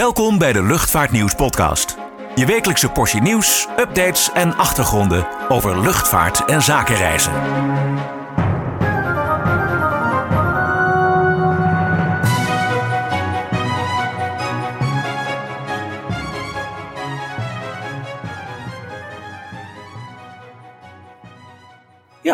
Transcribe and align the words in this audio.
Welkom 0.00 0.38
bij 0.38 0.52
de 0.52 0.62
Luchtvaartnieuws 0.62 1.34
podcast. 1.34 1.96
Je 2.34 2.46
wekelijkse 2.46 2.88
portie 2.88 3.20
nieuws, 3.20 3.68
updates 3.78 4.32
en 4.32 4.56
achtergronden 4.56 5.26
over 5.48 5.80
luchtvaart 5.80 6.44
en 6.44 6.62
zakenreizen. 6.62 7.32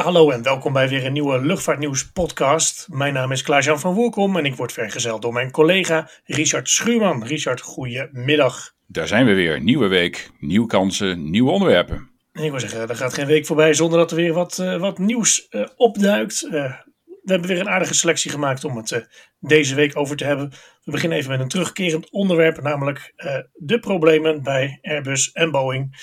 Hallo 0.07 0.31
en 0.31 0.43
welkom 0.43 0.73
bij 0.73 0.89
weer 0.89 1.07
een 1.07 1.13
nieuwe 1.13 1.41
Luchtvaartnieuws 1.41 2.11
podcast. 2.11 2.87
Mijn 2.91 3.13
naam 3.13 3.33
is 3.33 3.43
Klaas-Jan 3.43 3.81
van 3.81 3.95
Woerkom 3.95 4.37
en 4.37 4.45
ik 4.45 4.55
word 4.55 4.73
vergezeld 4.73 5.23
door 5.23 5.33
mijn 5.33 5.51
collega 5.51 6.11
Richard 6.25 6.69
Schuurman. 6.69 7.25
Richard, 7.25 7.61
goedemiddag. 7.61 8.75
Daar 8.87 9.07
zijn 9.07 9.27
we 9.27 9.35
weer. 9.35 9.61
Nieuwe 9.61 9.87
week, 9.87 10.31
nieuwe 10.41 10.67
kansen, 10.67 11.31
nieuwe 11.31 11.51
onderwerpen. 11.51 12.11
Ik 12.33 12.51
wil 12.51 12.61
zeggen, 12.61 12.89
er 12.89 12.97
gaat 12.97 13.15
geen 13.15 13.27
week 13.27 13.47
voorbij 13.47 13.75
zonder 13.75 13.99
dat 13.99 14.11
er 14.11 14.17
weer 14.17 14.33
wat, 14.33 14.59
uh, 14.59 14.81
wat 14.81 14.99
nieuws 14.99 15.47
uh, 15.51 15.67
opduikt. 15.77 16.43
Uh, 16.45 16.53
we 17.23 17.33
hebben 17.33 17.49
weer 17.49 17.61
een 17.61 17.69
aardige 17.69 17.95
selectie 17.95 18.31
gemaakt 18.31 18.65
om 18.65 18.77
het 18.77 19.09
deze 19.41 19.75
week 19.75 19.97
over 19.97 20.17
te 20.17 20.25
hebben. 20.25 20.51
We 20.85 20.91
beginnen 20.91 21.19
even 21.19 21.31
met 21.31 21.41
een 21.41 21.49
terugkerend 21.49 22.11
onderwerp, 22.11 22.63
namelijk 22.63 23.13
de 23.55 23.79
problemen 23.79 24.43
bij 24.43 24.79
Airbus 24.83 25.33
en 25.33 25.51
Boeing. 25.51 25.97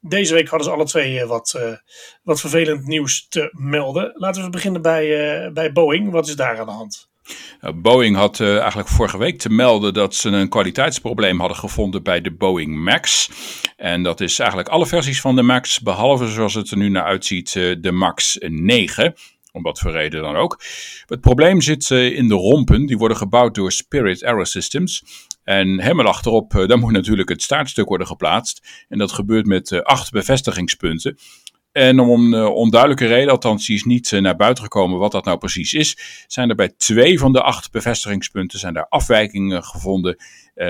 Deze 0.00 0.34
week 0.34 0.48
hadden 0.48 0.68
ze 0.68 0.74
alle 0.74 0.84
twee 0.84 1.24
wat, 1.24 1.60
wat 2.22 2.40
vervelend 2.40 2.86
nieuws 2.86 3.28
te 3.28 3.48
melden. 3.52 4.12
Laten 4.14 4.42
we 4.42 4.50
beginnen 4.50 4.82
bij, 4.82 5.52
bij 5.52 5.72
Boeing. 5.72 6.10
Wat 6.10 6.28
is 6.28 6.36
daar 6.36 6.58
aan 6.60 6.66
de 6.66 6.72
hand? 6.72 7.08
Nou, 7.60 7.74
Boeing 7.74 8.16
had 8.16 8.40
eigenlijk 8.40 8.88
vorige 8.88 9.18
week 9.18 9.38
te 9.38 9.50
melden 9.50 9.94
dat 9.94 10.14
ze 10.14 10.28
een 10.28 10.48
kwaliteitsprobleem 10.48 11.40
hadden 11.40 11.56
gevonden 11.56 12.02
bij 12.02 12.20
de 12.20 12.32
Boeing 12.32 12.84
Max. 12.84 13.30
En 13.76 14.02
dat 14.02 14.20
is 14.20 14.38
eigenlijk 14.38 14.70
alle 14.70 14.86
versies 14.86 15.20
van 15.20 15.36
de 15.36 15.42
Max, 15.42 15.80
behalve 15.80 16.28
zoals 16.28 16.54
het 16.54 16.70
er 16.70 16.76
nu 16.76 16.88
naar 16.88 17.04
uitziet, 17.04 17.52
de 17.52 17.92
Max 17.92 18.36
9. 18.40 19.14
Om 19.52 19.62
wat 19.62 19.78
voor 19.78 19.90
reden 19.90 20.22
dan 20.22 20.36
ook. 20.36 20.60
Het 21.06 21.20
probleem 21.20 21.60
zit 21.60 21.90
in 21.90 22.28
de 22.28 22.34
rompen. 22.34 22.86
Die 22.86 22.98
worden 22.98 23.16
gebouwd 23.16 23.54
door 23.54 23.72
Spirit 23.72 24.24
Aerosystems. 24.24 25.04
En 25.48 25.80
helemaal 25.80 26.06
achterop, 26.06 26.52
daar 26.66 26.78
moet 26.78 26.92
natuurlijk 26.92 27.28
het 27.28 27.42
staartstuk 27.42 27.88
worden 27.88 28.06
geplaatst. 28.06 28.84
En 28.88 28.98
dat 28.98 29.12
gebeurt 29.12 29.46
met 29.46 29.82
acht 29.84 30.10
bevestigingspunten. 30.10 31.18
En 31.72 32.00
om 32.00 32.34
een 32.34 32.46
onduidelijke 32.46 33.06
reden, 33.06 33.30
althans 33.30 33.68
is 33.68 33.84
niet 33.84 34.10
naar 34.10 34.36
buiten 34.36 34.62
gekomen 34.62 34.98
wat 34.98 35.12
dat 35.12 35.24
nou 35.24 35.38
precies 35.38 35.72
is, 35.72 36.24
zijn 36.26 36.48
er 36.48 36.54
bij 36.54 36.68
twee 36.76 37.18
van 37.18 37.32
de 37.32 37.42
acht 37.42 37.70
bevestigingspunten 37.70 38.58
zijn 38.58 38.76
er 38.76 38.86
afwijkingen 38.88 39.64
gevonden 39.64 40.16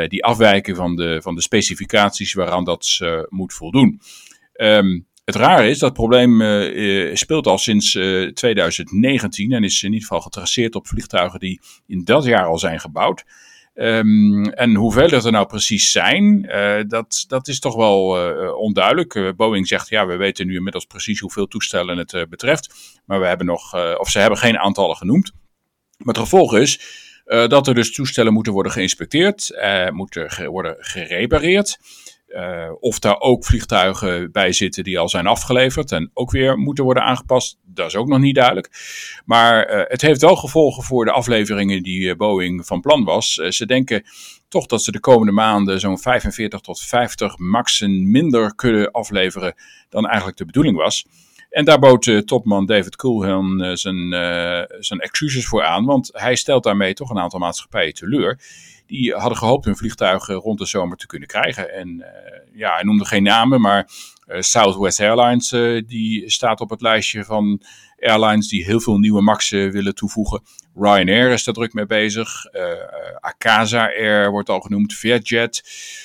die 0.09 0.25
afwijken 0.25 0.77
van 0.77 0.97
de, 0.97 1.19
van 1.23 1.35
de 1.35 1.43
specificaties 1.43 2.33
waaraan 2.33 2.65
dat 2.65 2.99
uh, 3.03 3.21
moet 3.29 3.53
voldoen. 3.55 4.01
Um, 4.55 5.07
het 5.25 5.35
rare 5.35 5.69
is, 5.69 5.79
dat 5.79 5.93
probleem 5.93 6.41
speelt 7.17 7.47
al 7.47 7.59
sinds 7.59 7.91
2019 8.35 9.53
en 9.53 9.65
is 9.65 9.83
in 9.83 9.93
ieder 9.93 10.07
geval 10.07 10.21
getraceerd 10.21 10.75
op 10.75 10.87
vliegtuigen 10.87 11.41
die 11.41 11.61
in 11.87 12.05
dat 12.05 12.25
jaar 12.25 12.47
al 12.47 12.59
zijn 12.59 12.81
gebouwd. 12.81 13.25
Um, 13.81 14.45
en 14.45 14.75
hoeveel 14.75 15.09
er 15.09 15.31
nou 15.31 15.47
precies 15.47 15.91
zijn, 15.91 16.45
uh, 16.51 16.81
dat, 16.89 17.25
dat 17.29 17.49
is 17.49 17.61
toch 17.61 17.75
wel 17.75 18.31
uh, 18.31 18.57
onduidelijk. 18.57 19.15
Uh, 19.15 19.31
Boeing 19.37 19.69
zegt, 19.69 19.89
ja, 19.89 20.07
we 20.07 20.17
weten 20.17 20.47
nu 20.47 20.57
inmiddels 20.57 20.85
precies 20.85 21.21
hoeveel 21.21 21.47
toestellen 21.47 21.99
het 21.99 22.27
betreft. 22.29 22.75
Maar 23.05 23.21
we 23.21 23.27
hebben 23.27 23.47
nog, 23.47 23.75
of 23.99 24.11
ze 24.11 24.19
hebben 24.19 24.39
geen 24.39 24.59
aantallen 24.59 24.97
genoemd. 24.97 25.33
Maar 25.97 26.15
het 26.15 26.23
gevolg 26.23 26.57
is 26.57 26.81
dat 27.25 27.67
er 27.67 27.75
dus 27.75 27.93
toestellen 27.93 28.33
moeten 28.33 28.53
worden 28.53 28.73
geïnspecteerd, 28.73 29.59
moeten 29.93 30.51
worden 30.51 30.77
gerepareerd. 30.79 31.79
Uh, 32.29 32.71
of 32.81 32.99
daar 32.99 33.21
ook 33.21 33.45
vliegtuigen 33.45 34.33
bij 34.33 34.53
zitten 34.53 34.85
die 34.85 34.99
al 34.99 35.09
zijn 35.09 35.27
afgeleverd 35.27 35.93
en 35.93 36.11
ook 36.15 36.31
weer 36.31 36.59
moeten 36.59 36.85
worden 36.85 37.03
aangepast, 37.03 37.59
dat 37.65 37.87
is 37.87 37.97
ook 37.97 38.09
nog 38.09 38.19
niet 38.19 38.35
duidelijk. 38.35 38.71
Maar 39.25 39.71
uh, 39.71 39.83
het 39.87 40.01
heeft 40.01 40.21
wel 40.21 40.37
gevolgen 40.37 40.83
voor 40.83 41.05
de 41.05 41.11
afleveringen 41.11 41.83
die 41.83 42.01
uh, 42.01 42.15
Boeing 42.15 42.67
van 42.67 42.81
plan 42.81 43.05
was. 43.05 43.35
ze 43.35 43.67
denken 43.67 44.03
toch 44.49 44.67
dat 44.67 44.83
ze 44.83 44.93
de 44.93 45.01
komende 45.01 45.33
maanden 45.33 45.81
zo'n 45.81 45.99
45 45.99 46.61
tot 46.61 46.81
50 46.81 47.39
maxen 47.39 48.11
minder 48.11 48.55
kunnen 48.55 48.91
afleveren 48.91 49.55
dan 49.89 50.07
eigenlijk 50.07 50.37
de 50.37 50.45
bedoeling 50.45 50.77
was. 50.77 51.07
En 51.51 51.65
daar 51.65 51.79
bood 51.79 52.23
topman 52.27 52.67
David 52.67 52.97
Coolhan 52.97 53.77
zijn, 53.77 54.11
zijn 54.81 55.01
excuses 55.01 55.47
voor 55.47 55.65
aan, 55.65 55.85
want 55.85 56.11
hij 56.13 56.37
stelt 56.37 56.65
daarmee 56.65 56.95
toch 56.95 57.11
een 57.11 57.19
aantal 57.19 57.39
maatschappijen 57.39 57.95
teleur 57.95 58.39
die 58.89 59.15
hadden 59.15 59.39
gehoopt 59.39 59.65
hun 59.65 59.77
vliegtuigen 59.77 60.35
rond 60.35 60.59
de 60.59 60.67
zomer 60.67 60.97
te 60.97 61.07
kunnen 61.07 61.29
krijgen. 61.29 61.75
En 61.75 61.89
uh, 61.89 62.07
ja, 62.59 62.75
hij 62.75 62.83
noemde 62.83 63.05
geen 63.05 63.23
namen, 63.23 63.61
maar 63.61 63.89
uh, 64.27 64.41
Southwest 64.41 65.01
Airlines 65.01 65.53
uh, 65.53 65.83
die 65.87 66.31
staat 66.31 66.61
op 66.61 66.71
het 66.71 66.81
lijstje 66.81 67.25
van 67.25 67.63
airlines 67.99 68.49
die 68.49 68.65
heel 68.65 68.81
veel 68.81 68.99
nieuwe 68.99 69.23
maxen 69.23 69.71
willen 69.73 69.95
toevoegen. 69.95 70.43
Ryanair 70.75 71.31
is 71.31 71.45
daar 71.45 71.55
druk 71.55 71.73
mee 71.73 71.87
bezig. 71.87 72.29
Akasa 73.21 73.87
Air 73.87 74.31
wordt 74.31 74.49
al 74.49 74.61
genoemd, 74.61 74.95
Vietjet. 74.95 75.63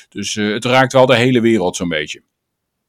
Dus 0.09 0.33
het 0.33 0.65
raakt 0.65 0.93
wel 0.93 1.05
de 1.05 1.15
hele 1.15 1.41
wereld 1.41 1.75
zo'n 1.75 1.89
beetje. 1.89 2.23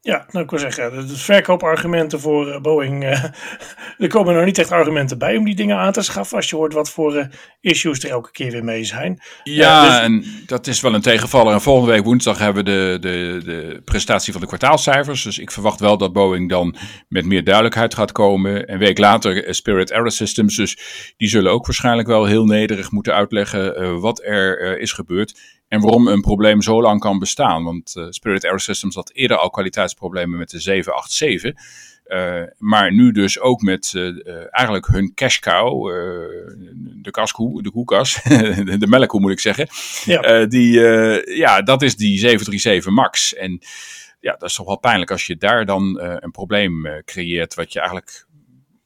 Ja, 0.06 0.26
nou 0.31 0.44
ik 0.44 0.50
wil 0.50 0.59
zeggen, 0.59 1.06
de 1.06 1.16
verkoopargumenten 1.16 2.20
voor 2.20 2.48
uh, 2.48 2.60
Boeing, 2.60 3.04
uh, 3.04 3.25
er 3.98 4.09
komen 4.09 4.34
er 4.34 4.44
niet 4.44 4.59
echt 4.59 4.70
argumenten 4.70 5.19
bij 5.19 5.37
om 5.37 5.44
die 5.44 5.54
dingen 5.54 5.76
aan 5.76 5.92
te 5.92 6.03
schaffen 6.03 6.37
als 6.37 6.50
je 6.50 6.56
hoort 6.56 6.72
wat 6.72 6.91
voor 6.91 7.16
uh, 7.16 7.25
issues 7.60 8.04
er 8.04 8.10
elke 8.10 8.31
keer 8.31 8.50
weer 8.50 8.64
mee 8.64 8.84
zijn. 8.84 9.22
Ja, 9.43 9.84
dus... 9.84 9.98
en 9.98 10.25
dat 10.47 10.66
is 10.66 10.81
wel 10.81 10.94
een 10.94 11.00
tegenvaller. 11.00 11.53
En 11.53 11.60
volgende 11.60 11.93
week 11.93 12.04
woensdag 12.04 12.38
hebben 12.38 12.64
we 12.64 12.70
de, 12.70 12.98
de, 13.00 13.41
de 13.44 13.81
presentatie 13.84 14.32
van 14.32 14.41
de 14.41 14.47
kwartaalcijfers. 14.47 15.22
Dus 15.22 15.38
ik 15.38 15.50
verwacht 15.50 15.81
wel 15.81 15.98
dat 15.98 16.12
Boeing 16.12 16.48
dan 16.48 16.76
met 17.09 17.25
meer 17.25 17.44
duidelijkheid 17.44 17.94
gaat 17.94 18.12
komen. 18.12 18.72
Een 18.72 18.78
week 18.78 18.98
later 18.98 19.54
Spirit 19.54 19.93
Aerosystems, 19.93 20.56
dus 20.56 20.78
die 21.16 21.28
zullen 21.28 21.53
ook 21.53 21.66
waarschijnlijk 21.66 22.09
wel 22.09 22.25
heel 22.25 22.44
nederig 22.44 22.91
moeten 22.91 23.14
uitleggen 23.14 24.00
wat 24.00 24.22
er 24.22 24.78
is 24.78 24.93
gebeurd. 24.93 25.62
En 25.75 25.81
waarom 25.81 26.09
een 26.09 26.21
probleem 26.21 26.62
zo 26.62 26.83
lang 26.83 27.01
kan 27.01 27.19
bestaan. 27.19 27.65
Want 27.65 27.95
uh, 27.97 28.07
Spirit 28.09 28.45
Aerosystems 28.45 28.95
had 28.95 29.11
eerder 29.12 29.37
al 29.37 29.51
kwaliteitsproblemen 29.51 30.39
met 30.39 30.51
de 30.51 30.61
787. 30.61 31.53
Uh, 32.07 32.43
maar 32.59 32.93
nu 32.93 33.12
dus 33.12 33.41
ook 33.41 33.62
met 33.62 33.93
uh, 33.97 34.37
eigenlijk 34.51 34.87
hun 34.87 35.15
cash 35.15 35.39
cow, 35.39 35.87
de 37.03 37.11
kaskoe, 37.11 37.62
de 37.62 37.71
koekas, 37.71 38.23
de 38.83 38.87
melkkoe 38.87 39.21
moet 39.21 39.31
ik 39.31 39.41
zeggen. 39.41 39.69
Ja. 40.05 40.47
die, 40.47 40.81
ja, 41.37 41.62
dat 41.62 41.83
is 41.83 41.97
die 41.97 42.19
737 42.19 42.93
MAX. 42.93 43.35
En 43.35 43.59
ja, 44.21 44.33
dat 44.33 44.49
is 44.49 44.55
toch 44.55 44.67
wel 44.67 44.79
pijnlijk 44.79 45.11
als 45.11 45.27
je 45.27 45.37
daar 45.37 45.65
dan 45.65 46.01
een 46.01 46.31
probleem 46.31 47.03
creëert 47.05 47.55
wat 47.55 47.73
je 47.73 47.79
eigenlijk 47.79 48.27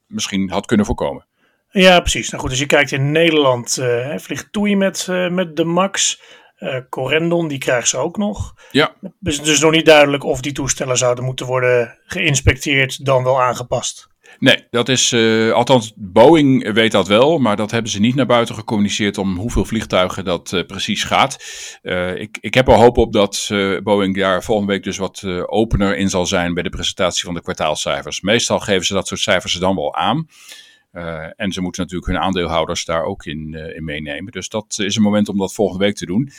misschien 0.07 0.49
had 0.49 0.65
kunnen 0.65 0.85
voorkomen. 0.85 1.25
Ja, 1.69 1.99
precies. 1.99 2.29
Nou 2.29 2.41
goed, 2.41 2.49
als 2.49 2.59
je 2.59 2.65
kijkt 2.65 2.91
in 2.91 3.11
Nederland, 3.11 3.83
vliegt 4.15 4.51
Toei 4.51 4.75
met, 4.75 5.07
met 5.29 5.55
de 5.55 5.65
MAX. 5.65 6.21
Uh, 6.59 6.75
Corendon, 6.89 7.47
die 7.47 7.57
krijgt 7.57 7.87
ze 7.87 7.97
ook 7.97 8.17
nog. 8.17 8.53
Ja. 8.71 8.93
Dus 9.19 9.37
het 9.37 9.47
is 9.47 9.59
nog 9.59 9.71
niet 9.71 9.85
duidelijk 9.85 10.23
of 10.23 10.41
die 10.41 10.51
toestellen 10.51 10.97
zouden 10.97 11.23
moeten 11.23 11.45
worden 11.45 11.97
geïnspecteerd, 12.05 13.05
dan 13.05 13.23
wel 13.23 13.41
aangepast. 13.41 14.07
Nee, 14.39 14.67
dat 14.69 14.89
is, 14.89 15.11
uh, 15.11 15.51
althans 15.51 15.93
Boeing 15.95 16.73
weet 16.73 16.91
dat 16.91 17.07
wel, 17.07 17.37
maar 17.37 17.55
dat 17.55 17.71
hebben 17.71 17.91
ze 17.91 17.99
niet 17.99 18.15
naar 18.15 18.25
buiten 18.25 18.55
gecommuniceerd 18.55 19.17
om 19.17 19.37
hoeveel 19.37 19.65
vliegtuigen 19.65 20.25
dat 20.25 20.51
uh, 20.51 20.65
precies 20.65 21.03
gaat. 21.03 21.37
Uh, 21.83 22.15
ik, 22.15 22.37
ik 22.41 22.53
heb 22.53 22.67
er 22.67 22.73
hoop 22.73 22.97
op 22.97 23.13
dat 23.13 23.47
Boeing 23.83 24.17
daar 24.17 24.43
volgende 24.43 24.71
week 24.71 24.83
dus 24.83 24.97
wat 24.97 25.23
opener 25.45 25.97
in 25.97 26.09
zal 26.09 26.25
zijn 26.25 26.53
bij 26.53 26.63
de 26.63 26.69
presentatie 26.69 27.25
van 27.25 27.33
de 27.33 27.41
kwartaalcijfers. 27.41 28.21
Meestal 28.21 28.59
geven 28.59 28.85
ze 28.85 28.93
dat 28.93 29.07
soort 29.07 29.19
cijfers 29.19 29.53
dan 29.53 29.75
wel 29.75 29.95
aan. 29.95 30.27
Uh, 30.93 31.25
en 31.35 31.51
ze 31.51 31.61
moeten 31.61 31.81
natuurlijk 31.81 32.11
hun 32.11 32.21
aandeelhouders 32.21 32.85
daar 32.85 33.03
ook 33.03 33.25
in, 33.25 33.53
uh, 33.53 33.75
in 33.75 33.83
meenemen. 33.83 34.31
Dus 34.31 34.49
dat 34.49 34.75
is 34.79 34.95
een 34.95 35.01
moment 35.01 35.29
om 35.29 35.37
dat 35.37 35.53
volgende 35.53 35.85
week 35.85 35.95
te 35.95 36.05
doen. 36.05 36.31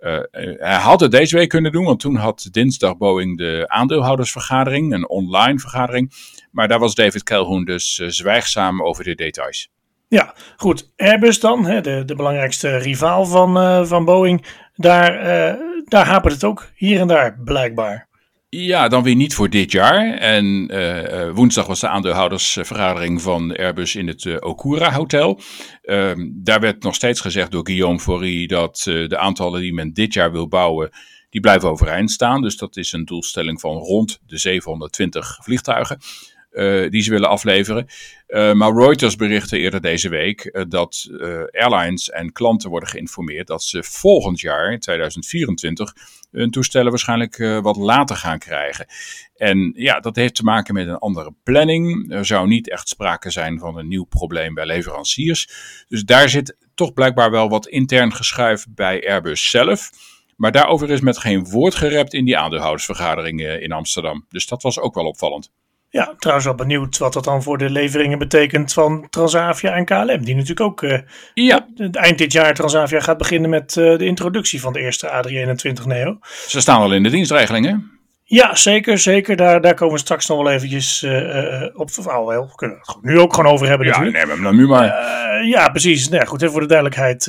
Uh, 0.00 0.18
hij 0.58 0.76
had 0.76 1.00
het 1.00 1.10
deze 1.10 1.36
week 1.36 1.48
kunnen 1.48 1.72
doen, 1.72 1.84
want 1.84 2.00
toen 2.00 2.16
had 2.16 2.48
dinsdag 2.50 2.96
Boeing 2.96 3.38
de 3.38 3.64
aandeelhoudersvergadering, 3.66 4.92
een 4.92 5.08
online 5.08 5.58
vergadering. 5.58 6.12
Maar 6.50 6.68
daar 6.68 6.78
was 6.78 6.94
David 6.94 7.22
Calhoun 7.22 7.64
dus 7.64 7.94
zwijgzaam 7.94 8.82
over 8.82 9.04
de 9.04 9.14
details. 9.14 9.68
Ja, 10.08 10.34
goed. 10.56 10.90
Airbus 10.96 11.40
dan, 11.40 11.64
hè, 11.64 11.80
de, 11.80 12.04
de 12.04 12.14
belangrijkste 12.14 12.76
rivaal 12.76 13.26
van, 13.26 13.86
van 13.86 14.04
Boeing. 14.04 14.46
Daar, 14.74 15.12
daar 15.84 16.06
hapert 16.06 16.34
het 16.34 16.44
ook 16.44 16.70
hier 16.74 17.00
en 17.00 17.08
daar 17.08 17.38
blijkbaar. 17.44 18.07
Ja, 18.50 18.88
dan 18.88 19.02
weer 19.02 19.14
niet 19.14 19.34
voor 19.34 19.50
dit 19.50 19.72
jaar. 19.72 20.14
En 20.14 20.74
uh, 20.74 21.30
woensdag 21.30 21.66
was 21.66 21.80
de 21.80 21.88
aandeelhoudersvergadering 21.88 23.22
van 23.22 23.56
Airbus 23.56 23.94
in 23.94 24.06
het 24.06 24.24
uh, 24.24 24.36
Okura 24.40 24.92
Hotel. 24.92 25.40
Uh, 25.82 26.12
daar 26.34 26.60
werd 26.60 26.82
nog 26.82 26.94
steeds 26.94 27.20
gezegd 27.20 27.50
door 27.50 27.66
Guillaume 27.66 28.00
Faury 28.00 28.46
dat 28.46 28.80
de 28.84 29.18
aantallen 29.18 29.60
die 29.60 29.72
men 29.72 29.92
dit 29.92 30.14
jaar 30.14 30.32
wil 30.32 30.48
bouwen, 30.48 30.90
die 31.30 31.40
blijven 31.40 31.68
overeind 31.68 32.10
staan. 32.10 32.42
Dus 32.42 32.56
dat 32.56 32.76
is 32.76 32.92
een 32.92 33.04
doelstelling 33.04 33.60
van 33.60 33.76
rond 33.76 34.18
de 34.26 34.38
720 34.38 35.38
vliegtuigen. 35.42 35.98
Die 36.90 37.02
ze 37.02 37.10
willen 37.10 37.28
afleveren. 37.28 37.86
maar 38.28 38.74
Reuters 38.74 39.16
berichtte 39.16 39.58
eerder 39.58 39.80
deze 39.80 40.08
week 40.08 40.64
dat 40.68 41.08
airlines 41.50 42.10
en 42.10 42.32
klanten 42.32 42.70
worden 42.70 42.88
geïnformeerd 42.88 43.46
dat 43.46 43.62
ze 43.62 43.82
volgend 43.82 44.40
jaar, 44.40 44.72
in 44.72 44.80
2024, 44.80 45.94
hun 46.30 46.50
toestellen 46.50 46.90
waarschijnlijk 46.90 47.60
wat 47.62 47.76
later 47.76 48.16
gaan 48.16 48.38
krijgen. 48.38 48.86
En 49.36 49.72
ja, 49.76 50.00
dat 50.00 50.16
heeft 50.16 50.34
te 50.34 50.42
maken 50.42 50.74
met 50.74 50.88
een 50.88 50.98
andere 50.98 51.34
planning. 51.42 52.12
Er 52.12 52.26
zou 52.26 52.48
niet 52.48 52.70
echt 52.70 52.88
sprake 52.88 53.30
zijn 53.30 53.58
van 53.58 53.78
een 53.78 53.88
nieuw 53.88 54.04
probleem 54.04 54.54
bij 54.54 54.66
leveranciers. 54.66 55.48
Dus 55.88 56.02
daar 56.02 56.28
zit 56.28 56.56
toch 56.74 56.92
blijkbaar 56.92 57.30
wel 57.30 57.48
wat 57.48 57.66
intern 57.68 58.12
geschuif 58.12 58.66
bij 58.68 59.08
Airbus 59.08 59.50
zelf. 59.50 59.90
Maar 60.36 60.52
daarover 60.52 60.90
is 60.90 61.00
met 61.00 61.18
geen 61.18 61.44
woord 61.44 61.74
gerept 61.74 62.14
in 62.14 62.24
die 62.24 62.38
aandeelhoudersvergadering 62.38 63.40
in 63.40 63.72
Amsterdam. 63.72 64.26
Dus 64.28 64.46
dat 64.46 64.62
was 64.62 64.78
ook 64.78 64.94
wel 64.94 65.06
opvallend. 65.06 65.50
Ja, 65.90 66.14
trouwens 66.18 66.46
wel 66.46 66.56
benieuwd 66.56 66.98
wat 66.98 67.12
dat 67.12 67.24
dan 67.24 67.42
voor 67.42 67.58
de 67.58 67.70
leveringen 67.70 68.18
betekent 68.18 68.72
van 68.72 69.06
Transavia 69.10 69.72
en 69.72 69.84
KLM. 69.84 70.24
Die 70.24 70.34
natuurlijk 70.34 70.60
ook 70.60 70.82
uh, 70.82 70.98
ja. 71.34 71.66
eind 71.92 72.18
dit 72.18 72.32
jaar 72.32 72.54
Transavia 72.54 73.00
gaat 73.00 73.18
beginnen 73.18 73.50
met 73.50 73.76
uh, 73.76 73.98
de 73.98 74.04
introductie 74.04 74.60
van 74.60 74.72
de 74.72 74.80
eerste 74.80 75.06
A321 75.06 75.86
Neo. 75.86 76.18
Ze 76.46 76.60
staan 76.60 76.80
al 76.80 76.92
in 76.92 77.02
de 77.02 77.10
dienstregelingen. 77.10 77.90
Ja, 78.24 78.54
zeker, 78.54 78.98
zeker. 78.98 79.36
Daar, 79.36 79.60
daar 79.60 79.74
komen 79.74 79.94
we 79.94 80.00
straks 80.00 80.26
nog 80.26 80.42
wel 80.42 80.52
eventjes 80.52 81.02
uh, 81.02 81.62
op. 81.74 81.90
Oh, 82.06 82.26
wel, 82.26 82.46
we 82.46 82.54
kunnen 82.54 82.78
het 82.80 82.96
nu 83.02 83.18
ook 83.18 83.34
gewoon 83.34 83.52
over 83.52 83.68
hebben 83.68 83.86
ja, 83.86 83.92
natuurlijk. 83.92 84.26
neem 84.26 84.34
hem 84.34 84.44
dan 84.44 84.56
nu 84.56 84.66
maar. 84.66 84.84
Uh, 84.84 85.50
ja, 85.50 85.68
precies. 85.68 86.08
Nou, 86.08 86.26
goed, 86.26 86.44
voor 86.44 86.60
de 86.60 86.66
duidelijkheid. 86.66 87.24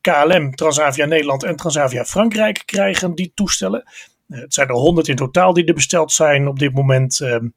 KLM, 0.00 0.54
Transavia 0.54 1.06
Nederland 1.06 1.44
en 1.44 1.56
Transavia 1.56 2.04
Frankrijk 2.04 2.62
krijgen 2.64 3.14
die 3.14 3.32
toestellen. 3.34 3.84
Het 4.28 4.54
zijn 4.54 4.68
er 4.68 4.74
honderd 4.74 5.08
in 5.08 5.16
totaal 5.16 5.52
die 5.52 5.64
er 5.64 5.74
besteld 5.74 6.12
zijn 6.12 6.48
op 6.48 6.58
dit 6.58 6.74
moment. 6.74 7.20
Ehm, 7.20 7.48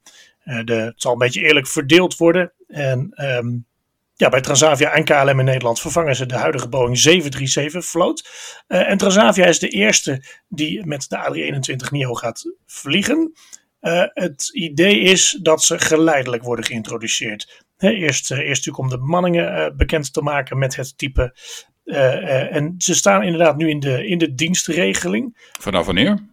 de, 0.64 0.74
het 0.74 0.94
zal 0.96 1.12
een 1.12 1.18
beetje 1.18 1.40
eerlijk 1.40 1.66
verdeeld 1.66 2.16
worden. 2.16 2.52
En 2.66 3.12
um, 3.14 3.66
ja, 4.14 4.28
bij 4.28 4.40
Transavia 4.40 4.92
en 4.92 5.04
KLM 5.04 5.38
in 5.38 5.44
Nederland 5.44 5.80
vervangen 5.80 6.16
ze 6.16 6.26
de 6.26 6.34
huidige 6.34 6.68
Boeing 6.68 6.98
737 6.98 7.84
vloot. 7.90 8.28
Uh, 8.68 8.90
en 8.90 8.98
Transavia 8.98 9.46
is 9.46 9.58
de 9.58 9.68
eerste 9.68 10.24
die 10.48 10.86
met 10.86 11.08
de 11.08 11.16
A321 11.16 11.90
NEO 11.90 12.14
gaat 12.14 12.52
vliegen. 12.66 13.32
Het 14.12 14.50
idee 14.52 15.00
is 15.00 15.38
dat 15.42 15.62
ze 15.62 15.78
geleidelijk 15.78 16.42
worden 16.42 16.64
geïntroduceerd. 16.64 17.64
eerst, 17.78 18.30
eerst 18.30 18.46
natuurlijk 18.46 18.78
om 18.78 18.88
de 18.88 18.98
bemanningen 18.98 19.76
bekend 19.76 20.12
te 20.12 20.22
maken 20.22 20.58
met 20.58 20.76
het 20.76 20.98
type. 20.98 21.36
en 21.84 22.74
ze 22.78 22.94
staan 22.94 23.22
inderdaad 23.22 23.56
nu 23.56 23.68
in 23.68 23.80
de, 23.80 24.06
in 24.06 24.18
de 24.18 24.34
dienstregeling. 24.34 25.50
Vanaf 25.60 25.86
wanneer? 25.86 26.31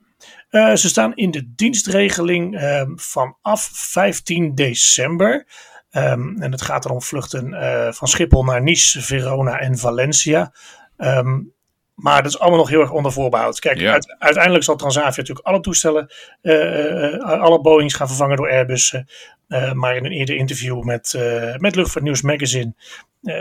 Ze 0.51 0.89
staan 0.89 1.15
in 1.15 1.31
de 1.31 1.53
dienstregeling 1.55 2.59
vanaf 2.95 3.69
15 3.73 4.55
december. 4.55 5.45
Um, 5.91 6.41
en 6.41 6.51
het 6.51 6.61
gaat 6.61 6.85
er 6.85 6.91
om 6.91 7.01
vluchten 7.01 7.53
uh, 7.53 7.91
van 7.91 8.07
Schiphol 8.07 8.43
naar 8.43 8.61
Nice, 8.61 9.01
Verona 9.01 9.59
en 9.59 9.77
Valencia. 9.77 10.53
Um, 10.97 11.53
maar 11.93 12.23
dat 12.23 12.31
is 12.31 12.39
allemaal 12.39 12.59
nog 12.59 12.69
heel 12.69 12.81
erg 12.81 12.91
onder 12.91 13.11
voorbehoud. 13.11 13.59
Kijk, 13.59 13.79
ja. 13.79 13.91
uit, 13.91 14.15
uiteindelijk 14.19 14.63
zal 14.63 14.75
Transavia 14.75 15.17
natuurlijk 15.17 15.47
alle 15.47 15.59
toestellen, 15.59 16.13
uh, 16.41 17.13
uh, 17.13 17.41
alle 17.41 17.61
Boeings 17.61 17.93
gaan 17.93 18.07
vervangen 18.07 18.37
door 18.37 18.49
Airbus. 18.49 18.95
maar 19.73 19.95
in 19.95 20.05
een 20.05 20.11
eerder 20.11 20.35
interview 20.35 20.83
met, 20.83 21.13
met 21.57 21.75
Luchtvaartnieuws 21.75 22.21
Magazine 22.21 22.73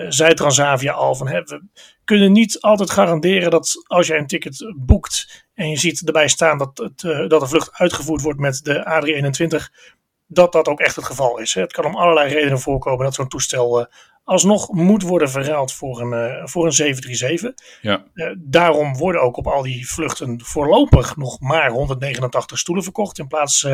zei 0.08 0.34
Transavia 0.34 0.92
al 0.92 1.14
van 1.14 1.28
hè, 1.28 1.42
we 1.42 1.62
kunnen 2.04 2.32
niet 2.32 2.60
altijd 2.60 2.90
garanderen 2.90 3.50
dat 3.50 3.84
als 3.86 4.06
jij 4.06 4.18
een 4.18 4.26
ticket 4.26 4.72
boekt 4.76 5.46
en 5.54 5.70
je 5.70 5.76
ziet 5.76 6.06
erbij 6.06 6.28
staan 6.28 6.58
dat, 6.58 6.78
het, 6.78 7.30
dat 7.30 7.40
de 7.40 7.46
vlucht 7.46 7.70
uitgevoerd 7.72 8.22
wordt 8.22 8.38
met 8.38 8.64
de 8.64 8.84
A321 8.84 9.96
dat 10.28 10.52
dat 10.52 10.68
ook 10.68 10.80
echt 10.80 10.96
het 10.96 11.04
geval 11.04 11.38
is. 11.38 11.54
Het 11.54 11.72
kan 11.72 11.84
om 11.84 11.96
allerlei 11.96 12.32
redenen 12.32 12.60
voorkomen 12.60 13.04
dat 13.04 13.14
zo'n 13.14 13.28
toestel 13.28 13.80
uh, 13.80 13.86
alsnog 14.24 14.72
moet 14.72 15.02
worden 15.02 15.30
verruild 15.30 15.72
voor 15.72 16.00
een, 16.00 16.48
voor 16.48 16.66
een 16.66 16.72
737. 16.72 17.78
Ja. 17.82 18.04
Uh, 18.14 18.30
daarom 18.38 18.96
worden 18.96 19.22
ook 19.22 19.36
op 19.36 19.46
al 19.46 19.62
die 19.62 19.88
vluchten 19.88 20.40
voorlopig 20.44 21.16
nog 21.16 21.40
maar 21.40 21.70
189 21.70 22.58
stoelen 22.58 22.84
verkocht 22.84 23.18
in 23.18 23.28
plaats 23.28 23.66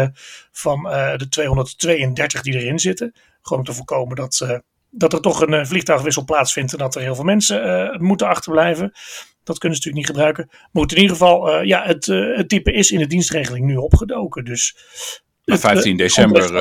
van 0.53 0.83
de 1.17 1.27
232 1.29 2.43
die 2.43 2.55
erin 2.55 2.79
zitten. 2.79 3.15
Gewoon 3.43 3.59
om 3.59 3.65
te 3.65 3.75
voorkomen 3.75 4.17
dat, 4.17 4.63
dat 4.97 5.13
er 5.13 5.21
toch 5.21 5.41
een 5.41 5.67
vliegtuigwissel 5.67 6.25
plaatsvindt 6.25 6.73
en 6.73 6.79
dat 6.79 6.95
er 6.95 7.03
heel 7.03 7.15
veel 7.15 7.25
mensen 7.25 7.97
moeten 8.03 8.27
achterblijven. 8.27 8.93
Dat 9.43 9.59
kunnen 9.59 9.79
ze 9.79 9.85
natuurlijk 9.85 9.95
niet 9.95 10.07
gebruiken. 10.07 10.49
Maar 10.73 10.83
in 10.87 10.97
ieder 10.97 11.17
geval, 11.17 11.63
ja, 11.63 11.83
het, 11.83 12.07
het 12.07 12.49
type 12.49 12.73
is 12.73 12.91
in 12.91 12.99
de 12.99 13.07
dienstregeling 13.07 13.67
nu 13.67 13.77
opgedoken. 13.77 14.45
Dus 14.45 14.77
maar 15.45 15.59
15 15.59 15.97
december 15.97 16.57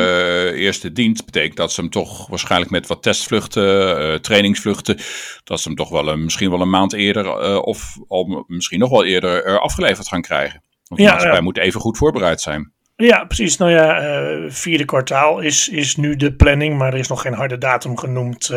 eerste 0.53 0.91
dienst 0.91 1.25
betekent 1.25 1.57
dat 1.57 1.71
ze 1.71 1.81
hem 1.81 1.89
toch 1.89 2.27
waarschijnlijk 2.27 2.71
met 2.71 2.87
wat 2.87 3.03
testvluchten, 3.03 4.21
trainingsvluchten, 4.21 4.97
dat 5.43 5.59
ze 5.59 5.67
hem 5.67 5.77
toch 5.77 5.89
wel 5.89 6.07
een, 6.07 6.23
misschien 6.23 6.49
wel 6.49 6.61
een 6.61 6.69
maand 6.69 6.93
eerder 6.93 7.61
of 7.61 7.97
al 8.07 8.43
misschien 8.47 8.79
nog 8.79 8.89
wel 8.89 9.05
eerder 9.05 9.59
afgeleverd 9.59 10.07
gaan 10.07 10.21
krijgen. 10.21 10.63
Want 10.83 10.99
de 10.99 11.01
ja, 11.01 11.09
maatschappij 11.09 11.39
ja. 11.39 11.43
moet 11.43 11.57
even 11.57 11.81
goed 11.81 11.97
voorbereid 11.97 12.41
zijn. 12.41 12.73
Ja, 13.05 13.25
precies. 13.25 13.57
Nou 13.57 13.71
ja, 13.71 14.49
vierde 14.49 14.85
kwartaal 14.85 15.39
is, 15.39 15.69
is 15.69 15.95
nu 15.95 16.15
de 16.15 16.35
planning, 16.35 16.77
maar 16.77 16.93
er 16.93 16.99
is 16.99 17.07
nog 17.07 17.21
geen 17.21 17.33
harde 17.33 17.57
datum 17.57 17.97
genoemd 17.97 18.51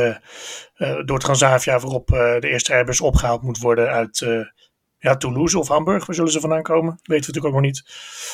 door 1.05 1.19
Transavia 1.19 1.79
waarop 1.79 2.07
de 2.07 2.49
eerste 2.49 2.73
Airbus 2.73 3.01
opgehaald 3.01 3.43
moet 3.43 3.59
worden 3.59 3.89
uit 3.89 4.27
ja, 4.99 5.17
Toulouse 5.17 5.59
of 5.59 5.69
Hamburg, 5.69 6.07
waar 6.07 6.17
zullen 6.17 6.33
ze 6.33 6.41
vandaan 6.41 6.63
komen? 6.63 6.91
Weten 6.91 7.07
we 7.07 7.15
natuurlijk 7.17 7.47
ook 7.47 7.53
nog 7.53 7.63
niet. 7.63 7.85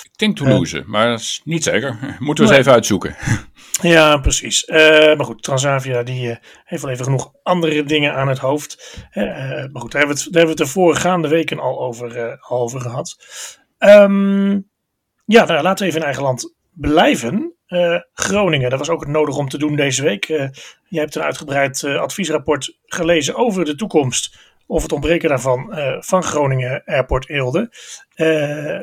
Ik 0.02 0.18
denk 0.18 0.36
Toulouse, 0.36 0.82
maar 0.86 1.08
dat 1.08 1.20
is 1.20 1.40
niet 1.44 1.62
zeker. 1.62 1.98
Moeten 2.18 2.44
we 2.44 2.50
eens 2.50 2.60
even 2.60 2.72
uitzoeken. 2.72 3.16
Ja, 3.82 4.16
precies. 4.16 4.66
Maar 5.16 5.24
goed, 5.24 5.42
Transavia 5.42 6.02
die, 6.02 6.38
heeft 6.64 6.82
wel 6.82 6.90
even 6.90 7.04
genoeg 7.04 7.32
andere 7.42 7.82
dingen 7.82 8.14
aan 8.14 8.28
het 8.28 8.38
hoofd. 8.38 8.98
maar 9.14 9.70
goed, 9.72 9.92
daar 9.92 10.00
hebben, 10.00 10.16
we 10.16 10.22
het, 10.22 10.32
daar 10.32 10.42
hebben 10.42 10.42
we 10.42 10.48
het 10.48 10.56
de 10.58 10.66
voorgaande 10.66 11.28
weken 11.28 11.58
al 11.58 11.80
over, 11.80 12.38
al 12.40 12.60
over 12.60 12.80
gehad. 12.80 13.16
Um, 13.78 14.70
ja, 15.24 15.44
nou, 15.44 15.62
laten 15.62 15.84
we 15.84 15.88
even 15.88 16.00
in 16.00 16.06
eigen 16.06 16.22
land 16.22 16.54
blijven. 16.72 17.56
Groningen, 18.12 18.70
dat 18.70 18.78
was 18.78 18.88
ook 18.88 19.00
het 19.00 19.08
nodig 19.08 19.36
om 19.36 19.48
te 19.48 19.58
doen 19.58 19.76
deze 19.76 20.02
week. 20.02 20.24
jij 20.24 20.50
hebt 20.88 21.14
een 21.14 21.22
uitgebreid 21.22 21.84
adviesrapport 21.84 22.78
gelezen 22.84 23.34
over 23.34 23.64
de 23.64 23.74
toekomst 23.74 24.36
of 24.72 24.82
het 24.82 24.92
ontbreken 24.92 25.28
daarvan 25.28 25.78
uh, 25.78 25.96
van 26.00 26.22
Groningen 26.22 26.82
Airport 26.84 27.28
Eelde. 27.28 27.70
Uh, 28.16 28.80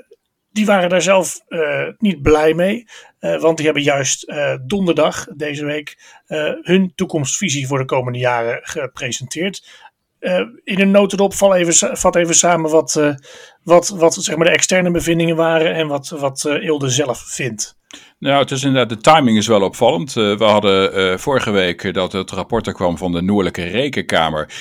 die 0.52 0.66
waren 0.66 0.90
daar 0.90 1.02
zelf 1.02 1.42
uh, 1.48 1.88
niet 1.98 2.22
blij 2.22 2.54
mee, 2.54 2.88
want 3.20 3.58
die 3.58 3.66
hebben 3.66 3.84
juist 3.84 4.34
donderdag 4.66 5.28
deze 5.36 5.66
week 5.66 5.98
hun 6.62 6.92
toekomstvisie 6.96 7.68
voor 7.68 7.78
de 7.78 7.86
komende 7.86 8.20
jaren 8.20 8.60
gepresenteerd. 8.62 9.89
In 10.64 10.80
een 10.80 10.92
notendop 10.92 11.34
val 11.34 11.56
even, 11.56 11.98
vat 11.98 12.16
even 12.16 12.36
samen 12.36 12.72
wat, 12.72 13.18
wat, 13.64 13.90
wat 13.90 14.14
zeg 14.14 14.36
maar 14.36 14.46
de 14.46 14.52
externe 14.52 14.92
bevindingen 14.92 15.36
waren 15.36 15.76
en 15.76 15.88
wat, 15.88 16.10
wat 16.10 16.46
Eelde 16.46 16.90
zelf 16.90 17.24
vindt. 17.26 17.78
Nou, 18.20 18.42
het 18.42 18.52
is 18.52 18.64
inderdaad, 18.64 18.90
de 18.90 19.12
timing 19.12 19.38
is 19.38 19.48
wel 19.48 19.62
opvallend. 19.62 20.14
We 20.14 20.44
hadden 20.44 21.20
vorige 21.20 21.52
week 21.52 21.94
dat 21.94 22.12
het 22.12 22.32
rapport 22.32 22.68
er 22.68 22.74
kwam 22.74 22.98
van 22.98 23.12
de 23.12 23.22
Noordelijke 23.22 23.64
Rekenkamer 23.64 24.52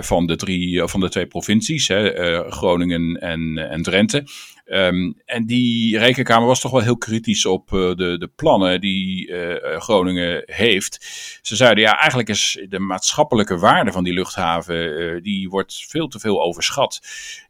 van, 0.00 0.26
de 0.26 0.36
drie, 0.36 0.82
van 0.84 1.00
de 1.00 1.08
twee 1.08 1.26
provincies, 1.26 1.88
hè, 1.88 2.42
Groningen 2.50 3.14
en, 3.20 3.58
en 3.70 3.82
Drenthe. 3.82 4.24
Um, 4.66 5.20
en 5.24 5.46
die 5.46 5.98
rekenkamer 5.98 6.46
was 6.46 6.60
toch 6.60 6.70
wel 6.70 6.80
heel 6.80 6.96
kritisch 6.96 7.46
op 7.46 7.70
uh, 7.70 7.94
de, 7.94 8.18
de 8.18 8.30
plannen 8.36 8.80
die 8.80 9.28
uh, 9.28 9.80
Groningen 9.80 10.42
heeft. 10.46 10.98
Ze 11.42 11.56
zeiden 11.56 11.84
ja, 11.84 11.98
eigenlijk 11.98 12.28
is 12.28 12.64
de 12.68 12.78
maatschappelijke 12.78 13.58
waarde 13.58 13.92
van 13.92 14.04
die 14.04 14.14
luchthaven, 14.14 15.22
die 15.22 15.48
wordt 15.48 15.84
veel 15.88 16.08
te 16.08 16.18
veel 16.18 16.42
overschat. 16.42 17.00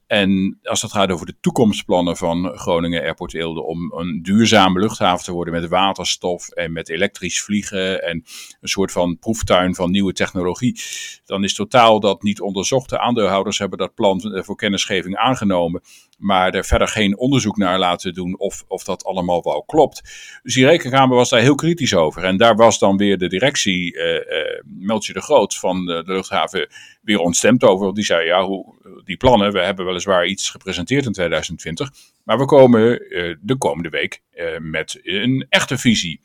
En 0.06 0.58
als 0.62 0.82
het 0.82 0.92
gaat 0.92 1.10
over 1.10 1.26
de 1.26 1.36
toekomstplannen 1.40 2.16
van 2.16 2.58
Groningen 2.58 3.02
Airport 3.02 3.34
Eelde 3.34 3.62
om 3.62 3.92
een 3.92 4.22
duurzame 4.22 4.80
luchthaven 4.80 5.24
te 5.24 5.32
worden 5.32 5.54
met 5.54 5.68
waterstof 5.68 6.48
en 6.48 6.72
met 6.72 6.88
elektrisch 6.88 7.42
vliegen 7.42 8.02
en 8.02 8.24
een 8.60 8.68
soort 8.68 8.92
van 8.92 9.18
proeftuin 9.18 9.74
van 9.74 9.90
nieuwe 9.90 10.12
technologie, 10.12 10.80
dan 11.24 11.44
is 11.44 11.54
totaal 11.54 12.00
dat 12.00 12.22
niet 12.22 12.40
onderzocht. 12.40 12.90
De 12.90 13.00
aandeelhouders 13.00 13.58
hebben 13.58 13.78
dat 13.78 13.94
plan 13.94 14.42
voor 14.44 14.56
kennisgeving 14.56 15.16
aangenomen, 15.16 15.82
maar 16.18 16.54
er 16.54 16.64
verder 16.64 16.88
geen 16.88 17.18
onderzoek 17.18 17.56
naar 17.56 17.78
laten 17.78 18.14
doen 18.14 18.38
of, 18.38 18.64
of 18.68 18.84
dat 18.84 19.04
allemaal 19.04 19.42
wel 19.42 19.62
klopt. 19.64 20.02
Dus 20.42 20.54
die 20.54 20.66
rekenkamer 20.66 21.16
was 21.16 21.28
daar 21.28 21.40
heel 21.40 21.54
kritisch 21.54 21.94
over. 21.94 22.24
En 22.24 22.36
daar 22.36 22.56
was 22.56 22.78
dan 22.78 22.96
weer 22.96 23.18
de 23.18 23.28
directie, 23.28 23.94
uh, 23.96 24.20
Meltje 24.64 25.12
de 25.12 25.20
Groot 25.20 25.56
van 25.56 25.86
de, 25.86 26.02
luchthaven, 26.06 26.68
weer 27.02 27.18
ontstemd 27.18 27.62
over. 27.62 27.94
Die 27.94 28.04
zei, 28.04 28.26
ja, 28.26 28.44
hoe, 28.44 28.74
die 29.04 29.16
plannen, 29.16 29.52
we 29.52 29.60
hebben 29.60 29.84
weliswaar 29.84 30.26
iets 30.26 30.50
gepresenteerd 30.50 31.06
in 31.06 31.12
2020, 31.12 31.90
maar 32.24 32.38
we 32.38 32.44
komen 32.44 33.12
uh, 33.12 33.36
de 33.40 33.56
komende 33.56 33.88
week 33.88 34.22
met 34.58 35.00
een 35.02 35.46
echte 35.48 35.78
visie. 35.78 36.20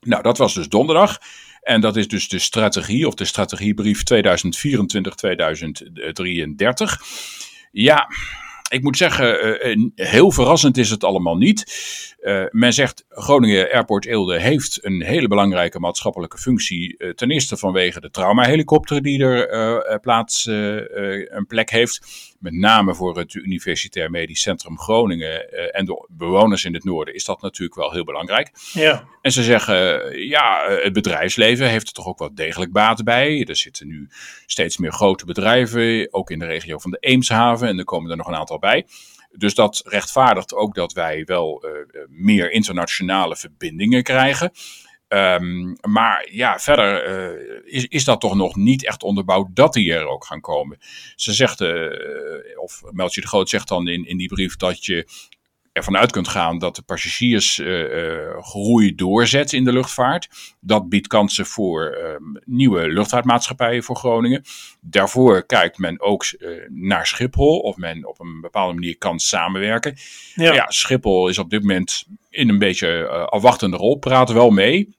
Nou, 0.00 0.22
dat 0.22 0.38
was 0.38 0.54
dus 0.54 0.68
donderdag. 0.68 1.18
En 1.66 1.80
dat 1.80 1.96
is 1.96 2.08
dus 2.08 2.28
de 2.28 2.38
strategie, 2.38 3.06
of 3.06 3.14
de 3.14 3.24
strategiebrief 3.24 4.02
2024-2033. 4.02 4.12
Ja, 7.72 8.08
ik 8.68 8.82
moet 8.82 8.96
zeggen, 8.96 9.92
heel 9.94 10.30
verrassend 10.30 10.76
is 10.76 10.90
het 10.90 11.04
allemaal 11.04 11.36
niet. 11.36 11.64
men 12.50 12.72
zegt 12.72 13.04
Groningen 13.08 13.70
Airport 13.72 14.06
Eelde 14.06 14.40
heeft 14.40 14.84
een 14.84 15.02
hele 15.02 15.28
belangrijke 15.28 15.78
maatschappelijke 15.78 16.38
functie. 16.38 17.14
ten 17.14 17.30
eerste 17.30 17.56
vanwege 17.56 18.00
de 18.00 18.10
traumahelikopter 18.10 19.02
die 19.02 19.24
er 19.24 20.00
plaats 20.00 20.46
een 20.46 21.44
plek 21.48 21.70
heeft. 21.70 22.00
Met 22.46 22.54
name 22.54 22.94
voor 22.94 23.18
het 23.18 23.34
Universitair 23.34 24.10
Medisch 24.10 24.40
Centrum 24.40 24.78
Groningen 24.78 25.52
en 25.72 25.84
de 25.84 26.08
bewoners 26.08 26.64
in 26.64 26.74
het 26.74 26.84
noorden 26.84 27.14
is 27.14 27.24
dat 27.24 27.42
natuurlijk 27.42 27.80
wel 27.80 27.92
heel 27.92 28.04
belangrijk. 28.04 28.50
Ja. 28.72 29.08
En 29.20 29.32
ze 29.32 29.42
zeggen, 29.42 30.18
ja, 30.26 30.70
het 30.82 30.92
bedrijfsleven 30.92 31.68
heeft 31.68 31.86
er 31.86 31.92
toch 31.92 32.06
ook 32.06 32.18
wel 32.18 32.34
degelijk 32.34 32.72
baat 32.72 33.04
bij. 33.04 33.44
Er 33.44 33.56
zitten 33.56 33.86
nu 33.86 34.08
steeds 34.46 34.76
meer 34.76 34.92
grote 34.92 35.24
bedrijven, 35.24 36.08
ook 36.10 36.30
in 36.30 36.38
de 36.38 36.46
regio 36.46 36.78
van 36.78 36.90
de 36.90 36.98
Eemshaven. 37.00 37.68
En 37.68 37.78
er 37.78 37.84
komen 37.84 38.10
er 38.10 38.16
nog 38.16 38.26
een 38.26 38.34
aantal 38.34 38.58
bij. 38.58 38.86
Dus 39.32 39.54
dat 39.54 39.82
rechtvaardigt 39.84 40.54
ook 40.54 40.74
dat 40.74 40.92
wij 40.92 41.24
wel 41.24 41.64
uh, 41.64 41.70
meer 42.08 42.50
internationale 42.50 43.36
verbindingen 43.36 44.02
krijgen. 44.02 44.52
Um, 45.08 45.76
maar 45.80 46.28
ja, 46.30 46.58
verder 46.58 47.08
uh, 47.08 47.62
is, 47.64 47.86
is 47.86 48.04
dat 48.04 48.20
toch 48.20 48.34
nog 48.34 48.56
niet 48.56 48.86
echt 48.86 49.02
onderbouwd 49.02 49.46
dat 49.56 49.72
die 49.72 49.92
er 49.92 50.06
ook 50.06 50.24
gaan 50.24 50.40
komen. 50.40 50.78
Ze 51.14 51.32
zegt, 51.32 51.60
uh, 51.60 52.60
of 52.60 52.82
Meltje 52.90 53.20
de 53.20 53.26
Groot 53.26 53.48
zegt 53.48 53.68
dan 53.68 53.88
in, 53.88 54.06
in 54.06 54.16
die 54.16 54.28
brief 54.28 54.56
dat 54.56 54.84
je 54.84 55.08
ervan 55.76 55.96
uit 55.96 56.12
kunt 56.12 56.28
gaan 56.28 56.58
dat 56.58 56.76
de 56.76 56.82
passagiersgroei 56.82 58.88
uh, 58.88 58.96
doorzet 58.96 59.52
in 59.52 59.64
de 59.64 59.72
luchtvaart. 59.72 60.28
Dat 60.60 60.88
biedt 60.88 61.06
kansen 61.06 61.46
voor 61.46 61.98
uh, 61.98 62.04
nieuwe 62.44 62.88
luchtvaartmaatschappijen 62.88 63.82
voor 63.82 63.96
Groningen. 63.96 64.42
Daarvoor 64.80 65.46
kijkt 65.46 65.78
men 65.78 66.00
ook 66.00 66.24
uh, 66.38 66.48
naar 66.68 67.06
Schiphol, 67.06 67.58
of 67.58 67.76
men 67.76 68.06
op 68.06 68.20
een 68.20 68.40
bepaalde 68.40 68.74
manier 68.74 68.98
kan 68.98 69.18
samenwerken. 69.18 69.96
Ja. 70.34 70.52
ja 70.52 70.70
Schiphol 70.70 71.28
is 71.28 71.38
op 71.38 71.50
dit 71.50 71.60
moment 71.60 72.06
in 72.30 72.48
een 72.48 72.58
beetje 72.58 73.08
afwachtende 73.08 73.76
rol, 73.76 73.98
praat 73.98 74.32
wel 74.32 74.50
mee. 74.50 74.94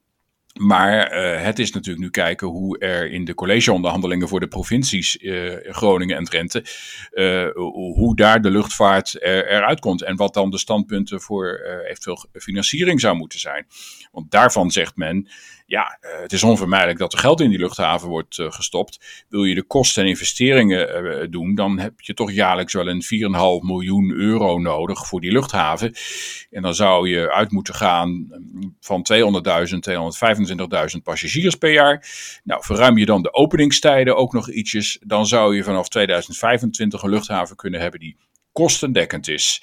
Maar 0.58 1.14
uh, 1.14 1.44
het 1.44 1.60
is 1.60 1.72
natuurlijk 1.72 2.04
nu 2.04 2.10
kijken 2.10 2.48
hoe 2.48 2.80
er 2.80 3.12
in 3.12 3.26
de 3.26 3.34
collegeonderhandelingen 3.34 4.28
voor 4.28 4.40
de 4.40 4.48
provincies 4.48 5.18
uh, 5.22 5.54
Groningen 5.62 6.18
en 6.18 6.24
Drenthe, 6.24 6.66
uh, 7.14 7.50
hoe 7.74 8.16
daar 8.16 8.42
de 8.42 8.50
luchtvaart 8.50 9.24
er, 9.24 9.48
eruit 9.48 9.80
komt 9.80 10.04
en 10.04 10.16
wat 10.16 10.34
dan 10.34 10.50
de 10.50 10.58
standpunten 10.58 11.22
voor 11.22 11.60
eventueel 11.86 12.26
financiering 12.34 13.00
zou 13.00 13.18
moeten 13.18 13.40
zijn. 13.40 13.68
Want 14.12 14.32
daarvan 14.32 14.72
zegt 14.72 14.96
men, 14.96 15.30
ja, 15.68 15.98
het 16.22 16.34
is 16.34 16.44
onvermijdelijk 16.44 17.00
dat 17.00 17.14
er 17.14 17.20
geld 17.20 17.42
in 17.42 17.50
die 17.50 17.60
luchthaven 17.60 18.10
wordt 18.10 18.36
gestopt. 18.36 19.26
Wil 19.30 19.44
je 19.44 19.56
de 19.56 19.64
kosten 19.64 20.04
en 20.04 20.10
investeringen 20.10 21.32
doen, 21.32 21.56
dan 21.56 21.80
heb 21.80 22.02
je 22.02 22.14
toch 22.14 22.32
jaarlijks 22.32 22.74
wel 22.74 22.88
een 22.88 23.04
4,5 23.04 23.66
miljoen 23.66 24.12
euro 24.12 24.58
nodig 24.60 25.08
voor 25.08 25.22
die 25.22 25.32
luchthaven. 25.32 25.94
En 26.52 26.62
dan 26.62 26.76
zou 26.76 27.10
je 27.10 27.32
uit 27.32 27.52
moeten 27.52 27.74
gaan 27.74 28.28
van 28.80 29.06
200.000, 29.14 29.80
225 29.80 30.56
25.000 30.96 31.04
passagiers 31.04 31.56
per 31.56 31.72
jaar. 31.72 32.08
Nou, 32.44 32.64
verruim 32.64 32.98
je 32.98 33.06
dan 33.06 33.22
de 33.22 33.34
openingstijden 33.34 34.16
ook 34.16 34.34
nog 34.34 34.50
ietsjes, 34.50 35.00
dan 35.02 35.28
zou 35.28 35.56
je 35.56 35.64
vanaf 35.64 35.90
2025 35.90 37.02
een 37.02 37.10
luchthaven 37.10 37.56
kunnen 37.56 37.80
hebben 37.80 38.00
die 38.00 38.18
kostendekkend 38.58 39.28
is. 39.28 39.62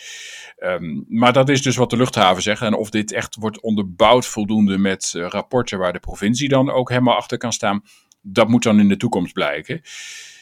Um, 0.59 1.05
maar 1.09 1.33
dat 1.33 1.49
is 1.49 1.63
dus 1.63 1.77
wat 1.77 1.91
de 1.91 1.97
luchthaven 1.97 2.43
zegt. 2.43 2.63
En 2.63 2.75
of 2.75 2.91
dit 2.91 3.13
echt 3.13 3.35
wordt 3.35 3.61
onderbouwd 3.61 4.27
voldoende 4.27 4.79
met 4.79 5.13
uh, 5.17 5.27
rapporten 5.29 5.79
waar 5.79 5.93
de 5.93 5.99
provincie 5.99 6.49
dan 6.49 6.71
ook 6.71 6.89
helemaal 6.89 7.17
achter 7.17 7.39
kan 7.39 7.53
staan, 7.53 7.83
dat 8.23 8.49
moet 8.49 8.63
dan 8.63 8.81
in 8.81 8.89
de 8.89 8.97
toekomst 8.97 9.33
blijken. 9.33 9.81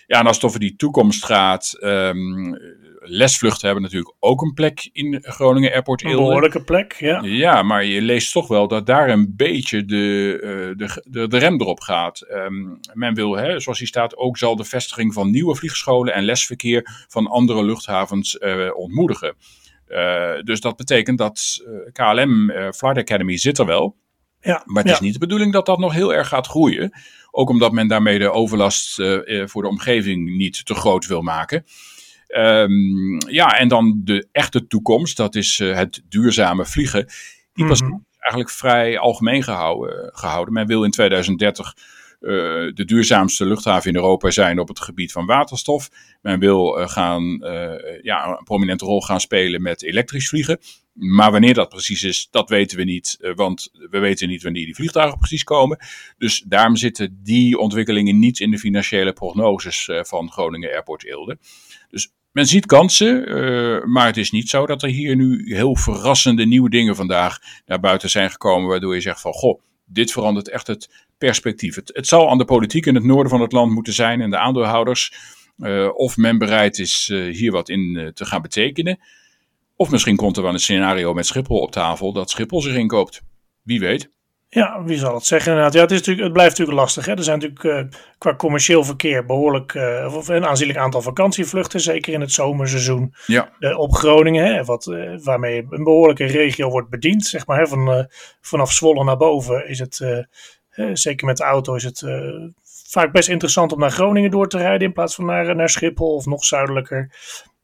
Ja, 0.07 0.19
en 0.19 0.27
als 0.27 0.37
het 0.37 0.45
over 0.45 0.61
die 0.61 0.77
toekomst 0.77 1.25
gaat, 1.25 1.77
um, 1.81 2.57
lesvluchten 3.05 3.65
hebben 3.65 3.83
natuurlijk 3.83 4.15
ook 4.19 4.43
een 4.43 4.55
plek 4.55 4.89
in 4.93 5.19
Groningen 5.23 5.73
Airport 5.73 6.05
Een 6.05 6.11
behoorlijke 6.11 6.65
plek, 6.65 6.93
ja. 6.93 7.21
Ja, 7.23 7.63
maar 7.63 7.85
je 7.85 8.03
leest 8.03 8.33
toch 8.33 8.49
wel 8.49 8.69
dat 8.69 8.87
daar 8.87 9.09
een 9.09 9.33
beetje 9.37 9.85
de, 9.85 10.39
uh, 10.43 10.77
de, 10.77 11.03
de, 11.11 11.29
de, 11.29 11.39
rem 11.39 11.61
erop 11.61 11.81
gaat. 11.81 12.27
Um, 12.31 12.81
men 12.93 13.15
wil, 13.15 13.37
hè, 13.37 13.61
zoals 13.61 13.79
hier 13.79 13.89
staat, 13.89 14.17
ook 14.17 14.39
zal 14.39 14.57
de 14.57 14.65
vestiging 14.65 15.13
van 15.13 15.31
nieuwe 15.31 15.55
vliegscholen 15.55 16.15
en 16.15 16.25
lesverkeer 16.25 17.07
van 17.09 17.27
andere 17.27 17.65
luchthavens 17.65 18.35
uh, 18.41 18.77
ontmoedigen. 18.77 19.35
Uh, 19.89 20.41
dus 20.43 20.61
dat 20.61 20.77
betekent 20.77 21.19
dat 21.19 21.65
KLM 21.93 22.51
Flight 22.51 22.99
Academy 22.99 23.37
zit 23.37 23.59
er 23.59 23.67
wel. 23.67 23.97
Ja, 24.43 24.63
maar 24.65 24.83
het 24.83 24.91
ja. 24.91 24.99
is 24.99 25.01
niet 25.01 25.13
de 25.13 25.19
bedoeling 25.19 25.53
dat 25.53 25.67
dat 25.67 25.79
nog 25.79 25.93
heel 25.93 26.15
erg 26.15 26.29
gaat 26.29 26.47
groeien. 26.47 26.93
Ook 27.31 27.51
omdat 27.51 27.73
men 27.73 27.89
daarmee 27.89 28.19
de 28.19 28.31
overlast 28.31 28.95
voor 29.45 29.63
de 29.63 29.69
omgeving 29.69 30.37
niet 30.37 30.67
te 30.67 30.75
groot 30.75 31.07
wil 31.07 31.23
maken. 31.23 31.65
Um, 32.37 33.29
ja, 33.29 33.59
en 33.59 33.69
dan 33.69 34.01
de 34.05 34.29
echte 34.33 34.67
toekomst, 34.67 35.17
dat 35.17 35.35
is 35.35 35.59
uh, 35.59 35.75
het 35.75 36.03
duurzame 36.09 36.67
vliegen. 36.67 37.07
Die 37.53 37.67
was 37.67 37.83
mm 37.83 37.89
-hmm. 37.89 38.07
eigenlijk 38.19 38.51
vrij 38.51 38.99
algemeen 38.99 39.43
gehouden, 39.43 40.11
gehouden. 40.15 40.55
Men 40.55 40.67
wil 40.67 40.85
in 40.85 40.91
2030 40.91 41.77
uh, 42.21 42.31
de 42.75 42.85
duurzaamste 42.85 43.47
luchthaven 43.47 43.91
in 43.91 43.97
Europa 43.97 44.31
zijn 44.31 44.59
op 44.59 44.69
het 44.69 44.81
gebied 44.81 45.13
van 45.13 45.27
waterstof. 45.27 45.89
Men 46.23 46.39
wil 46.39 46.81
uh, 46.81 46.89
gaan, 46.89 47.23
ja, 48.03 48.27
een 48.27 48.45
prominente 48.45 48.85
rol 48.85 49.01
gaan 49.01 49.21
spelen 49.21 49.63
met 49.63 49.83
elektrisch 49.83 50.29
vliegen. 50.29 50.59
Maar 50.93 51.31
wanneer 51.31 51.55
dat 51.55 51.69
precies 51.69 52.03
is, 52.03 52.29
dat 52.31 52.49
weten 52.49 52.77
we 52.77 52.85
niet. 52.85 53.33
want 53.35 53.71
we 53.73 53.99
weten 53.99 54.29
niet 54.29 54.43
wanneer 54.43 54.65
die 54.65 54.75
vliegtuigen 54.75 55.19
precies 55.19 55.45
komen. 55.45 55.79
Dus 56.19 56.45
daarom 56.47 56.77
zitten 56.77 57.21
die 57.23 57.59
ontwikkelingen 57.59 58.19
niet 58.19 58.41
in 58.41 58.51
de 58.51 58.59
financiële 58.59 59.13
prognoses 59.13 59.91
van 60.03 60.31
Groningen 60.31 60.71
Airport 60.71 61.05
Eelde. 61.05 61.39
Dus 61.91 62.13
men 62.33 62.47
ziet 62.47 62.67
kansen, 62.67 63.29
uh, 63.29 63.85
maar 63.85 64.07
het 64.07 64.17
is 64.17 64.31
niet 64.31 64.49
zo 64.49 64.67
dat 64.67 64.83
er 64.83 64.89
hier 64.89 65.17
nu 65.17 65.55
heel 65.55 65.77
verrassende 65.77 66.47
nieuwe 66.47 66.71
dingen 66.71 66.97
vandaag 66.97 67.39
naar 67.67 67.81
buiten 67.81 68.11
zijn 68.11 68.31
gekomen, 68.31 68.69
waardoor 68.69 68.95
je 68.95 69.01
zegt 69.01 69.21
van 69.21 69.33
goh, 69.33 69.61
dit 69.85 70.13
verandert 70.13 70.49
echt 70.49 70.67
het 70.67 71.05
perspectief. 71.19 71.75
Het, 71.75 72.07
zal 72.07 72.31
aan 72.31 72.39
de 72.39 72.45
politiek 72.45 72.87
in 72.87 72.95
het 72.95 73.05
noorden 73.05 73.31
van 73.31 73.41
het 73.41 73.53
land 73.53 73.73
moeten 73.73 73.93
zijn 73.93 74.21
en 74.21 74.31
de 74.31 74.39
aandeelhouders 74.39 75.15
of 75.95 76.17
men 76.17 76.39
bereid 76.39 76.79
is 76.79 77.11
hier 77.13 77.51
wat 77.51 77.69
in 77.69 78.11
te 78.15 78.25
gaan 78.25 78.43
betekenen. 78.43 78.99
Of 79.83 79.91
misschien 79.91 80.17
komt 80.17 80.37
er 80.37 80.43
wel 80.43 80.53
een 80.53 80.59
scenario 80.59 81.15
met 81.15 81.27
Schiphol 81.27 81.59
op 81.59 81.71
tafel 81.71 82.13
dat 82.13 82.31
Schiphol 82.31 82.61
zich 82.61 82.75
inkoopt. 82.75 83.23
Wie 83.63 83.81
weet. 83.81 84.11
Ja, 84.49 84.83
wie 84.85 84.99
zal 84.99 85.15
het 85.15 85.25
zeggen 85.25 85.51
inderdaad. 85.51 85.75
Ja, 85.75 85.81
het, 85.81 85.91
is 85.91 85.97
natuurlijk, 85.97 86.25
het 86.25 86.33
blijft 86.33 86.51
natuurlijk 86.51 86.79
lastig. 86.79 87.07
Hè? 87.07 87.13
Er 87.13 87.23
zijn 87.23 87.39
natuurlijk 87.39 87.93
uh, 87.93 88.01
qua 88.19 88.35
commercieel 88.35 88.85
verkeer 88.85 89.27
behoorlijk 89.27 89.75
uh, 89.75 90.15
of 90.17 90.29
een 90.29 90.47
aanzienlijk 90.47 90.79
aantal 90.79 91.03
vakantievluchten, 91.03 91.81
zeker 91.81 92.13
in 92.13 92.21
het 92.21 92.33
zomerseizoen 92.33 93.15
ja. 93.27 93.51
uh, 93.59 93.79
op 93.79 93.95
Groningen, 93.95 94.55
hè, 94.55 94.65
wat, 94.65 94.85
waarmee 95.23 95.67
een 95.71 95.85
behoorlijke 95.85 96.25
regio 96.25 96.69
wordt 96.69 96.91
bediend. 96.91 97.25
Zeg 97.25 97.47
maar, 97.47 97.59
hè, 97.59 97.67
van, 97.67 98.09
vanaf 98.41 98.73
Zwolle 98.73 99.05
naar 99.05 99.17
boven 99.17 99.69
is 99.69 99.79
het, 99.79 100.27
zeker 100.93 101.27
met 101.27 101.37
de 101.37 101.45
auto, 101.45 101.75
is 101.75 101.85
het 101.85 102.05
vaak 102.89 103.13
best 103.13 103.29
interessant 103.29 103.73
om 103.73 103.79
naar 103.79 103.91
Groningen 103.91 104.31
door 104.31 104.49
te 104.49 104.59
rijden 104.59 104.87
in 104.87 104.93
plaats 104.93 105.15
van 105.15 105.27
naar, 105.27 105.57
naar 105.57 105.71
Schiphol 105.71 106.15
of 106.15 106.27
nog 106.27 106.45
zuidelijker. 106.45 107.11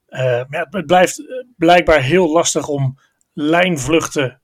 Maar 0.08 0.46
ja, 0.50 0.66
het 0.70 0.86
blijft 0.86 1.22
blijkbaar 1.56 2.02
heel 2.02 2.32
lastig 2.32 2.68
om 2.68 2.98
lijnvluchten 3.32 4.40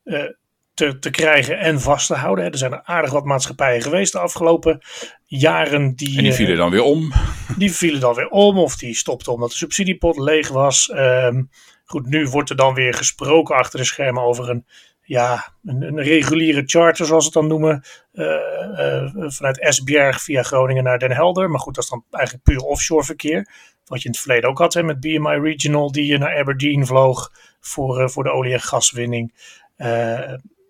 te, 0.75 0.99
te 0.99 1.11
krijgen 1.11 1.59
en 1.59 1.81
vast 1.81 2.07
te 2.07 2.15
houden. 2.15 2.45
Er 2.45 2.59
zijn 2.59 2.73
er 2.73 2.83
aardig 2.83 3.11
wat 3.11 3.25
maatschappijen 3.25 3.83
geweest 3.83 4.13
de 4.13 4.19
afgelopen 4.19 4.81
jaren. 5.25 5.95
Die, 5.95 6.17
en 6.17 6.23
die 6.23 6.33
vielen 6.33 6.57
dan 6.57 6.71
weer 6.71 6.83
om. 6.83 7.13
Die 7.57 7.73
vielen 7.73 8.01
dan 8.01 8.15
weer 8.15 8.29
om 8.29 8.59
of 8.59 8.77
die 8.77 8.95
stopten 8.95 9.33
omdat 9.33 9.51
de 9.51 9.57
subsidiepot 9.57 10.19
leeg 10.19 10.49
was. 10.49 10.91
Um, 10.95 11.51
goed, 11.85 12.07
nu 12.07 12.29
wordt 12.29 12.51
er 12.51 12.57
dan 12.57 12.75
weer 12.75 12.95
gesproken 12.95 13.57
achter 13.57 13.79
de 13.79 13.85
schermen 13.85 14.23
over 14.23 14.51
een, 14.51 14.67
ja, 15.05 15.53
een, 15.65 16.01
reguliere 16.01 16.63
charter, 16.67 17.07
zoals 17.07 17.29
we 17.29 17.31
het 17.31 17.49
dan 17.49 17.59
noemen. 17.59 17.83
Uh, 18.13 18.27
uh, 18.27 19.15
vanuit 19.15 19.61
Esbjerg 19.61 20.23
via 20.23 20.43
Groningen 20.43 20.85
naar 20.85 20.99
Den 20.99 21.11
Helder. 21.11 21.51
Maar 21.51 21.61
goed, 21.61 21.75
dat 21.75 21.85
is 21.85 21.91
dan 21.91 22.05
eigenlijk 22.11 22.45
puur 22.45 22.61
offshore 22.61 23.05
verkeer. 23.05 23.49
Wat 23.85 23.99
je 23.99 24.05
in 24.05 24.11
het 24.11 24.21
verleden 24.21 24.51
ook 24.51 24.59
had 24.59 24.75
hè, 24.75 24.83
met 24.83 25.01
BMI 25.01 25.39
Regional, 25.39 25.93
die 25.93 26.19
naar 26.19 26.39
Aberdeen 26.39 26.87
vloog 26.87 27.33
voor, 27.61 28.11
voor 28.11 28.25
de 28.25 28.31
olie- 28.31 28.53
en 28.53 28.61
gaswinning. 28.61 29.35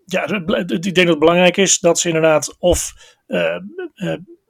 Ja, 0.06 0.24
ik 0.26 0.68
denk 0.68 0.96
dat 0.96 1.06
het 1.06 1.18
belangrijk 1.18 1.56
is 1.56 1.78
dat 1.78 1.98
ze 1.98 2.08
inderdaad 2.08 2.56
of 2.58 2.92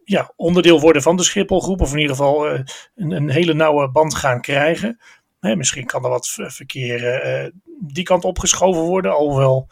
ja, 0.04 0.32
onderdeel 0.36 0.80
worden 0.80 1.02
van 1.02 1.16
de 1.16 1.22
Schipholgroep, 1.22 1.80
of 1.80 1.92
in 1.92 1.98
ieder 1.98 2.16
geval 2.16 2.48
een, 2.48 2.66
een, 2.94 3.30
hele 3.30 3.54
nauwe 3.54 3.90
band 3.90 4.14
gaan 4.14 4.40
krijgen. 4.40 4.98
Misschien 5.56 5.86
kan 5.86 6.04
er 6.04 6.10
wat 6.10 6.28
verkeer 6.34 7.52
die 7.80 8.04
kant 8.04 8.24
opgeschoven 8.24 8.82
worden, 8.82 9.14
alhoewel 9.14 9.68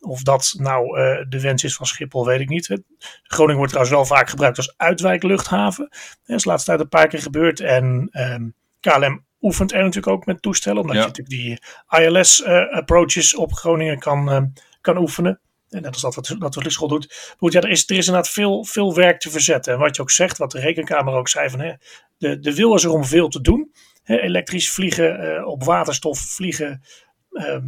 of 0.00 0.22
dat 0.22 0.54
nou 0.58 0.96
de 1.28 1.40
wens 1.40 1.64
is 1.64 1.74
van 1.74 1.86
Schiphol, 1.86 2.26
weet 2.26 2.40
ik 2.40 2.48
niet. 2.48 2.80
Groningen 3.22 3.56
wordt 3.56 3.72
trouwens 3.72 3.96
wel 3.96 4.16
vaak 4.16 4.28
gebruikt 4.28 4.56
als 4.56 4.74
uitwijkluchthaven. 4.76 5.88
Dat 6.24 6.36
is 6.36 6.44
laatst 6.44 6.66
tijd 6.66 6.80
een 6.80 6.88
paar 6.88 7.08
keer 7.08 7.22
gebeurd. 7.22 7.60
En 7.60 8.08
um, 8.12 8.54
KLM 8.80 9.24
oefent 9.40 9.72
er 9.72 9.78
natuurlijk 9.78 10.12
ook 10.12 10.26
met 10.26 10.42
toestellen, 10.42 10.80
omdat 10.80 10.96
ja. 10.96 11.00
je 11.02 11.06
natuurlijk 11.06 11.36
die 11.36 11.60
ILS-approaches 12.00 13.34
op 13.36 13.52
Groningen 13.52 13.98
kan 13.98 14.52
kan 14.82 14.98
oefenen. 14.98 15.40
En 15.68 15.82
net 15.82 15.92
als 15.92 16.02
dat 16.02 16.14
wat, 16.14 16.36
dat 16.38 16.54
wat 16.54 16.88
doet. 16.88 17.08
Maar 17.08 17.36
goed, 17.38 17.52
ja, 17.52 17.60
er, 17.60 17.68
is, 17.68 17.90
er 17.90 17.96
is 17.96 18.06
inderdaad 18.06 18.30
veel, 18.30 18.64
veel 18.64 18.94
werk 18.94 19.20
te 19.20 19.30
verzetten. 19.30 19.72
En 19.72 19.78
wat 19.78 19.96
je 19.96 20.02
ook 20.02 20.10
zegt, 20.10 20.38
wat 20.38 20.50
de 20.50 20.60
rekenkamer 20.60 21.14
ook 21.14 21.28
zei, 21.28 21.50
van, 21.50 21.60
hè, 21.60 21.72
de, 22.18 22.38
de 22.38 22.54
wil 22.54 22.74
is 22.74 22.84
er 22.84 22.90
om 22.90 23.04
veel 23.04 23.28
te 23.28 23.40
doen. 23.40 23.72
Elektrisch 24.20 24.70
vliegen, 24.70 25.46
op 25.46 25.64
waterstof 25.64 26.18
vliegen. 26.18 26.82
Ehm, 27.32 27.66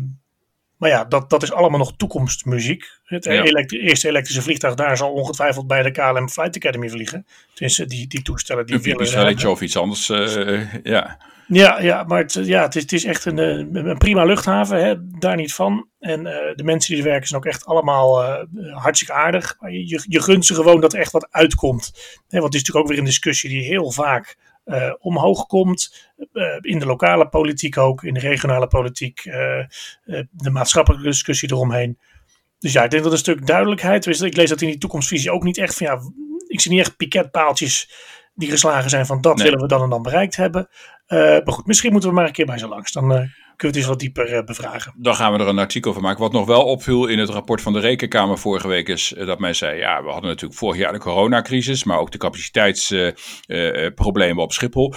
maar 0.76 0.90
ja, 0.90 1.04
dat, 1.04 1.30
dat 1.30 1.42
is 1.42 1.52
allemaal 1.52 1.78
nog 1.78 1.96
toekomstmuziek. 1.96 2.84
Het 3.04 3.26
eerste 3.26 4.08
elektrische 4.08 4.42
vliegtuig 4.42 4.74
daar 4.74 4.96
zal 4.96 5.12
ongetwijfeld 5.12 5.66
bij 5.66 5.82
de 5.82 5.90
KLM 5.90 6.28
Flight 6.28 6.56
Academy 6.56 6.88
vliegen. 6.88 7.26
Tenminste, 7.54 7.86
die, 7.86 8.06
die 8.06 8.22
toestellen 8.22 8.66
die 8.66 8.74
een 8.74 8.82
willen 8.82 9.38
ze. 9.38 9.50
of 9.50 9.60
iets 9.60 9.76
anders, 9.76 10.06
ja. 10.82 11.18
Ja, 11.46 11.80
ja 11.80 12.02
maar 12.02 12.18
het, 12.18 12.32
ja, 12.32 12.62
het, 12.62 12.76
is, 12.76 12.82
het 12.82 12.92
is 12.92 13.04
echt 13.04 13.24
een, 13.24 13.38
een 13.38 13.98
prima 13.98 14.24
luchthaven, 14.24 14.84
hè, 14.84 14.94
daar 15.18 15.36
niet 15.36 15.54
van. 15.54 15.88
En 15.98 16.20
uh, 16.20 16.32
de 16.54 16.64
mensen 16.64 16.94
die 16.94 17.02
er 17.02 17.08
werken 17.08 17.28
zijn 17.28 17.40
ook 17.40 17.46
echt 17.46 17.64
allemaal 17.64 18.22
uh, 18.22 18.76
hartstikke 18.76 19.14
aardig. 19.14 19.56
Maar 19.60 19.72
je, 19.72 20.04
je 20.08 20.22
gunt 20.22 20.46
ze 20.46 20.54
gewoon 20.54 20.80
dat 20.80 20.92
er 20.92 21.00
echt 21.00 21.12
wat 21.12 21.28
uitkomt. 21.30 21.92
Hè, 22.28 22.40
want 22.40 22.44
het 22.44 22.54
is 22.54 22.60
natuurlijk 22.60 22.76
ook 22.76 22.88
weer 22.88 22.98
een 22.98 23.04
discussie 23.04 23.50
die 23.50 23.62
heel 23.62 23.90
vaak 23.90 24.36
uh, 24.64 24.92
omhoog 24.98 25.46
komt. 25.46 26.12
in 26.60 26.78
de 26.78 26.86
lokale 26.86 27.28
politiek 27.28 27.78
ook, 27.78 28.02
in 28.02 28.14
de 28.14 28.20
regionale 28.20 28.66
politiek. 28.66 29.22
de 29.22 30.50
maatschappelijke 30.50 31.06
discussie 31.06 31.52
eromheen. 31.52 31.98
Dus 32.58 32.72
ja, 32.72 32.84
ik 32.84 32.90
denk 32.90 33.02
dat 33.02 33.12
een 33.12 33.18
stuk 33.18 33.46
duidelijkheid. 33.46 34.06
Ik 34.06 34.36
lees 34.36 34.48
dat 34.48 34.60
in 34.60 34.68
die 34.68 34.78
toekomstvisie 34.78 35.30
ook 35.30 35.42
niet 35.42 35.58
echt 35.58 35.76
van 35.76 35.86
ja. 35.86 36.00
Ik 36.46 36.60
zie 36.60 36.70
niet 36.70 36.80
echt 36.80 36.96
piketpaaltjes 36.96 37.92
die 38.34 38.50
geslagen 38.50 38.90
zijn 38.90 39.06
van 39.06 39.20
dat 39.20 39.42
willen 39.42 39.60
we 39.60 39.66
dan 39.66 39.82
en 39.82 39.90
dan 39.90 40.02
bereikt 40.02 40.36
hebben. 40.36 40.68
Maar 41.08 41.52
goed, 41.52 41.66
misschien 41.66 41.92
moeten 41.92 42.08
we 42.08 42.14
maar 42.14 42.26
een 42.26 42.32
keer 42.32 42.46
bij 42.46 42.58
ze 42.58 42.68
langs. 42.68 42.92
Dan 42.92 43.30
we 43.60 43.66
het 43.66 43.76
eens 43.76 43.86
wat 43.86 43.98
dieper 43.98 44.32
uh, 44.32 44.44
bevragen. 44.44 44.94
Dan 44.96 45.14
gaan 45.14 45.32
we 45.32 45.38
er 45.38 45.48
een 45.48 45.58
artikel 45.58 45.92
van 45.92 46.02
maken. 46.02 46.20
Wat 46.20 46.32
nog 46.32 46.46
wel 46.46 46.64
opviel 46.64 47.06
in 47.06 47.18
het 47.18 47.28
rapport 47.28 47.60
van 47.60 47.72
de 47.72 47.80
Rekenkamer 47.80 48.38
vorige 48.38 48.68
week 48.68 48.88
is 48.88 49.14
dat 49.16 49.38
men 49.38 49.56
zei, 49.56 49.78
ja, 49.78 50.02
we 50.02 50.10
hadden 50.10 50.30
natuurlijk 50.30 50.58
vorig 50.58 50.78
jaar 50.78 50.92
de 50.92 50.98
coronacrisis, 50.98 51.84
maar 51.84 51.98
ook 51.98 52.10
de 52.10 52.18
capaciteitsproblemen 52.18 54.42
op 54.42 54.52
Schiphol 54.52 54.94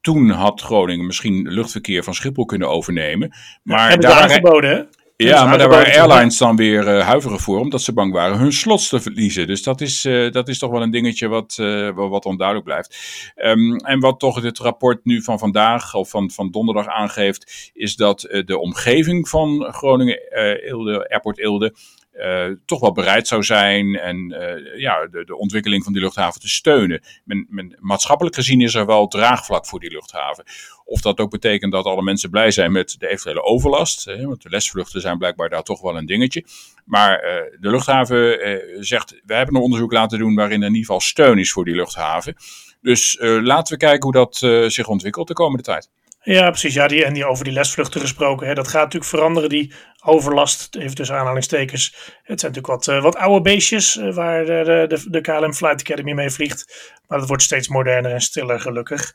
toen 0.00 0.30
had 0.30 0.60
Groningen 0.60 1.06
misschien 1.06 1.48
luchtverkeer 1.48 2.04
van 2.04 2.14
Schiphol 2.14 2.44
kunnen 2.44 2.68
overnemen. 2.68 3.32
Maar 3.62 3.90
ja, 3.90 3.96
daar 3.96 4.22
aangeboden, 4.22 4.88
ja, 5.26 5.44
maar 5.46 5.58
daar 5.58 5.68
waren 5.68 5.92
airlines 5.92 6.38
dan 6.38 6.56
weer 6.56 6.96
uh, 6.96 7.06
huiverig 7.06 7.40
voor, 7.40 7.60
omdat 7.60 7.82
ze 7.82 7.92
bang 7.92 8.12
waren 8.12 8.38
hun 8.38 8.52
slots 8.52 8.88
te 8.88 9.00
verliezen. 9.00 9.46
Dus 9.46 9.62
dat 9.62 9.80
is, 9.80 10.04
uh, 10.04 10.30
dat 10.32 10.48
is 10.48 10.58
toch 10.58 10.70
wel 10.70 10.82
een 10.82 10.90
dingetje 10.90 11.28
wat, 11.28 11.56
uh, 11.60 11.90
wat 11.94 12.24
onduidelijk 12.24 12.66
blijft. 12.66 12.98
Um, 13.36 13.76
en 13.76 14.00
wat 14.00 14.18
toch 14.18 14.40
dit 14.40 14.58
rapport 14.58 15.04
nu 15.04 15.22
van 15.22 15.38
vandaag 15.38 15.94
of 15.94 16.10
van, 16.10 16.30
van 16.30 16.50
donderdag 16.50 16.86
aangeeft, 16.86 17.70
is 17.74 17.96
dat 17.96 18.20
de 18.44 18.58
omgeving 18.58 19.28
van 19.28 19.72
Groningen 19.72 20.18
Eelde, 20.62 21.08
Airport 21.10 21.38
Eelde 21.38 21.74
uh, 22.18 22.56
toch 22.66 22.80
wel 22.80 22.92
bereid 22.92 23.28
zou 23.28 23.42
zijn 23.42 23.98
en 23.98 24.16
uh, 24.16 24.80
ja, 24.80 25.06
de, 25.06 25.24
de, 25.24 25.36
ontwikkeling 25.36 25.84
van 25.84 25.92
die 25.92 26.02
luchthaven 26.02 26.40
te 26.40 26.48
steunen. 26.48 27.00
Men, 27.24 27.46
men, 27.48 27.76
maatschappelijk 27.80 28.34
gezien 28.34 28.60
is 28.60 28.74
er 28.74 28.86
wel 28.86 29.06
draagvlak 29.06 29.66
voor 29.66 29.80
die 29.80 29.90
luchthaven. 29.90 30.44
Of 30.84 31.00
dat 31.00 31.20
ook 31.20 31.30
betekent 31.30 31.72
dat 31.72 31.84
alle 31.84 32.02
mensen 32.02 32.30
blij 32.30 32.50
zijn 32.50 32.72
met 32.72 32.96
de 32.98 33.06
eventuele 33.06 33.42
overlast. 33.42 34.04
Hè, 34.04 34.26
want 34.26 34.42
de 34.42 34.48
lesvluchten 34.48 35.00
zijn 35.00 35.18
blijkbaar 35.18 35.48
daar 35.48 35.62
toch 35.62 35.80
wel 35.80 35.96
een 35.96 36.06
dingetje. 36.06 36.44
Maar 36.84 37.24
uh, 37.24 37.58
de 37.60 37.70
luchthaven 37.70 38.38
zegt, 38.84 39.20
we 39.24 39.34
hebben 39.34 39.54
een 39.54 39.62
onderzoek 39.62 39.92
laten 39.92 40.18
doen 40.18 40.34
waarin 40.34 40.60
er 40.60 40.68
in 40.68 40.74
ieder 40.74 40.86
geval 40.86 41.00
steun 41.00 41.38
is 41.38 41.52
voor 41.52 41.64
die 41.64 41.74
luchthaven. 41.74 42.34
Dus 42.80 43.16
laten 43.20 43.72
we 43.72 43.78
kijken 43.78 44.02
hoe 44.02 44.12
dat 44.12 44.36
zich 44.72 44.88
ontwikkelt 44.88 45.28
de 45.28 45.34
komende 45.34 45.62
tijd. 45.62 45.90
Ja, 46.34 46.50
precies. 46.50 46.74
Ja, 46.74 46.86
die, 46.86 47.04
en 47.04 47.12
die 47.12 47.26
over 47.26 47.44
die 47.44 47.52
lesvluchten 47.52 48.00
gesproken. 48.00 48.46
Hè, 48.46 48.54
dat 48.54 48.68
gaat 48.68 48.82
natuurlijk 48.82 49.10
veranderen, 49.10 49.48
die 49.48 49.72
overlast, 50.02 50.76
even 50.76 50.94
tussen 50.94 51.16
aanhalingstekens. 51.16 51.94
Het 52.22 52.40
zijn 52.40 52.52
natuurlijk 52.52 52.66
wat, 52.66 52.86
uh, 52.86 53.02
wat 53.02 53.16
oude 53.16 53.40
beestjes 53.40 53.96
uh, 53.96 54.14
waar 54.14 54.44
de, 54.44 54.84
de, 54.88 55.10
de, 55.10 55.20
KLM 55.20 55.54
Flight 55.54 55.80
Academy 55.80 56.12
mee 56.12 56.30
vliegt. 56.30 56.92
Maar 57.06 57.18
dat 57.18 57.28
wordt 57.28 57.42
steeds 57.42 57.68
moderner 57.68 58.12
en 58.12 58.20
stiller, 58.20 58.60
gelukkig. 58.60 59.14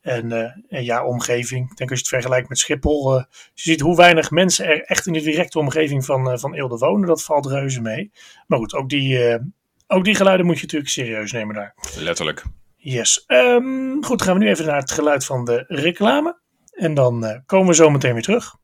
En, 0.00 0.30
uh, 0.30 0.38
en 0.68 0.84
ja, 0.84 1.06
omgeving. 1.06 1.70
Ik 1.70 1.76
denk 1.76 1.90
als 1.90 1.98
je 1.98 2.04
het 2.04 2.14
vergelijkt 2.14 2.48
met 2.48 2.58
Schiphol. 2.58 3.14
je 3.14 3.26
ziet 3.54 3.80
hoe 3.80 3.96
weinig 3.96 4.30
mensen 4.30 4.66
er 4.66 4.82
echt 4.82 5.06
in 5.06 5.12
de 5.12 5.20
directe 5.20 5.58
omgeving 5.58 6.04
van, 6.04 6.38
van 6.38 6.54
Eelde 6.54 6.76
wonen. 6.76 7.08
Dat 7.08 7.24
valt 7.24 7.46
reuze 7.46 7.80
mee. 7.80 8.10
Maar 8.46 8.58
goed, 8.58 8.74
ook 8.74 8.88
die, 8.88 9.38
ook 9.86 10.04
die 10.04 10.14
geluiden 10.14 10.46
moet 10.46 10.56
je 10.56 10.62
natuurlijk 10.62 10.90
serieus 10.90 11.32
nemen 11.32 11.54
daar. 11.54 11.74
Letterlijk. 11.98 12.42
Yes. 12.76 13.24
Um, 13.26 14.04
goed, 14.04 14.22
gaan 14.22 14.38
we 14.38 14.44
nu 14.44 14.50
even 14.50 14.66
naar 14.66 14.80
het 14.80 14.90
geluid 14.90 15.24
van 15.24 15.44
de 15.44 15.64
reclame. 15.68 16.40
En 16.72 16.94
dan 16.94 17.24
uh, 17.24 17.30
komen 17.46 17.66
we 17.68 17.74
zo 17.74 17.90
meteen 17.90 18.12
weer 18.12 18.22
terug. 18.22 18.56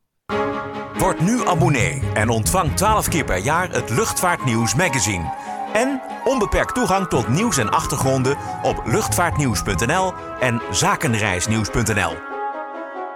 Word 0.98 1.20
nu 1.20 1.46
abonnee 1.46 2.02
en 2.14 2.28
ontvang 2.28 2.76
12 2.76 3.08
keer 3.08 3.24
per 3.24 3.38
jaar 3.38 3.70
het 3.70 3.90
Luchtvaartnieuws 3.90 4.74
magazine. 4.74 5.32
En 5.72 6.02
onbeperkt 6.24 6.74
toegang 6.74 7.08
tot 7.08 7.28
nieuws 7.28 7.58
en 7.58 7.70
achtergronden 7.70 8.36
op 8.62 8.82
luchtvaartnieuws.nl 8.84 10.12
en 10.40 10.62
zakenreisnieuws.nl. 10.70 12.12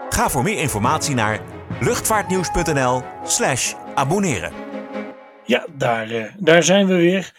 Ga 0.09 0.28
voor 0.28 0.42
meer 0.42 0.59
informatie 0.59 1.14
naar 1.14 1.40
luchtvaartnieuws.nl/slash 1.81 3.74
abonneren. 3.94 4.52
Ja, 5.44 5.66
daar, 5.76 6.11
uh, 6.11 6.24
daar 6.38 6.62
zijn 6.62 6.87
we 6.87 6.94
weer. 6.94 7.33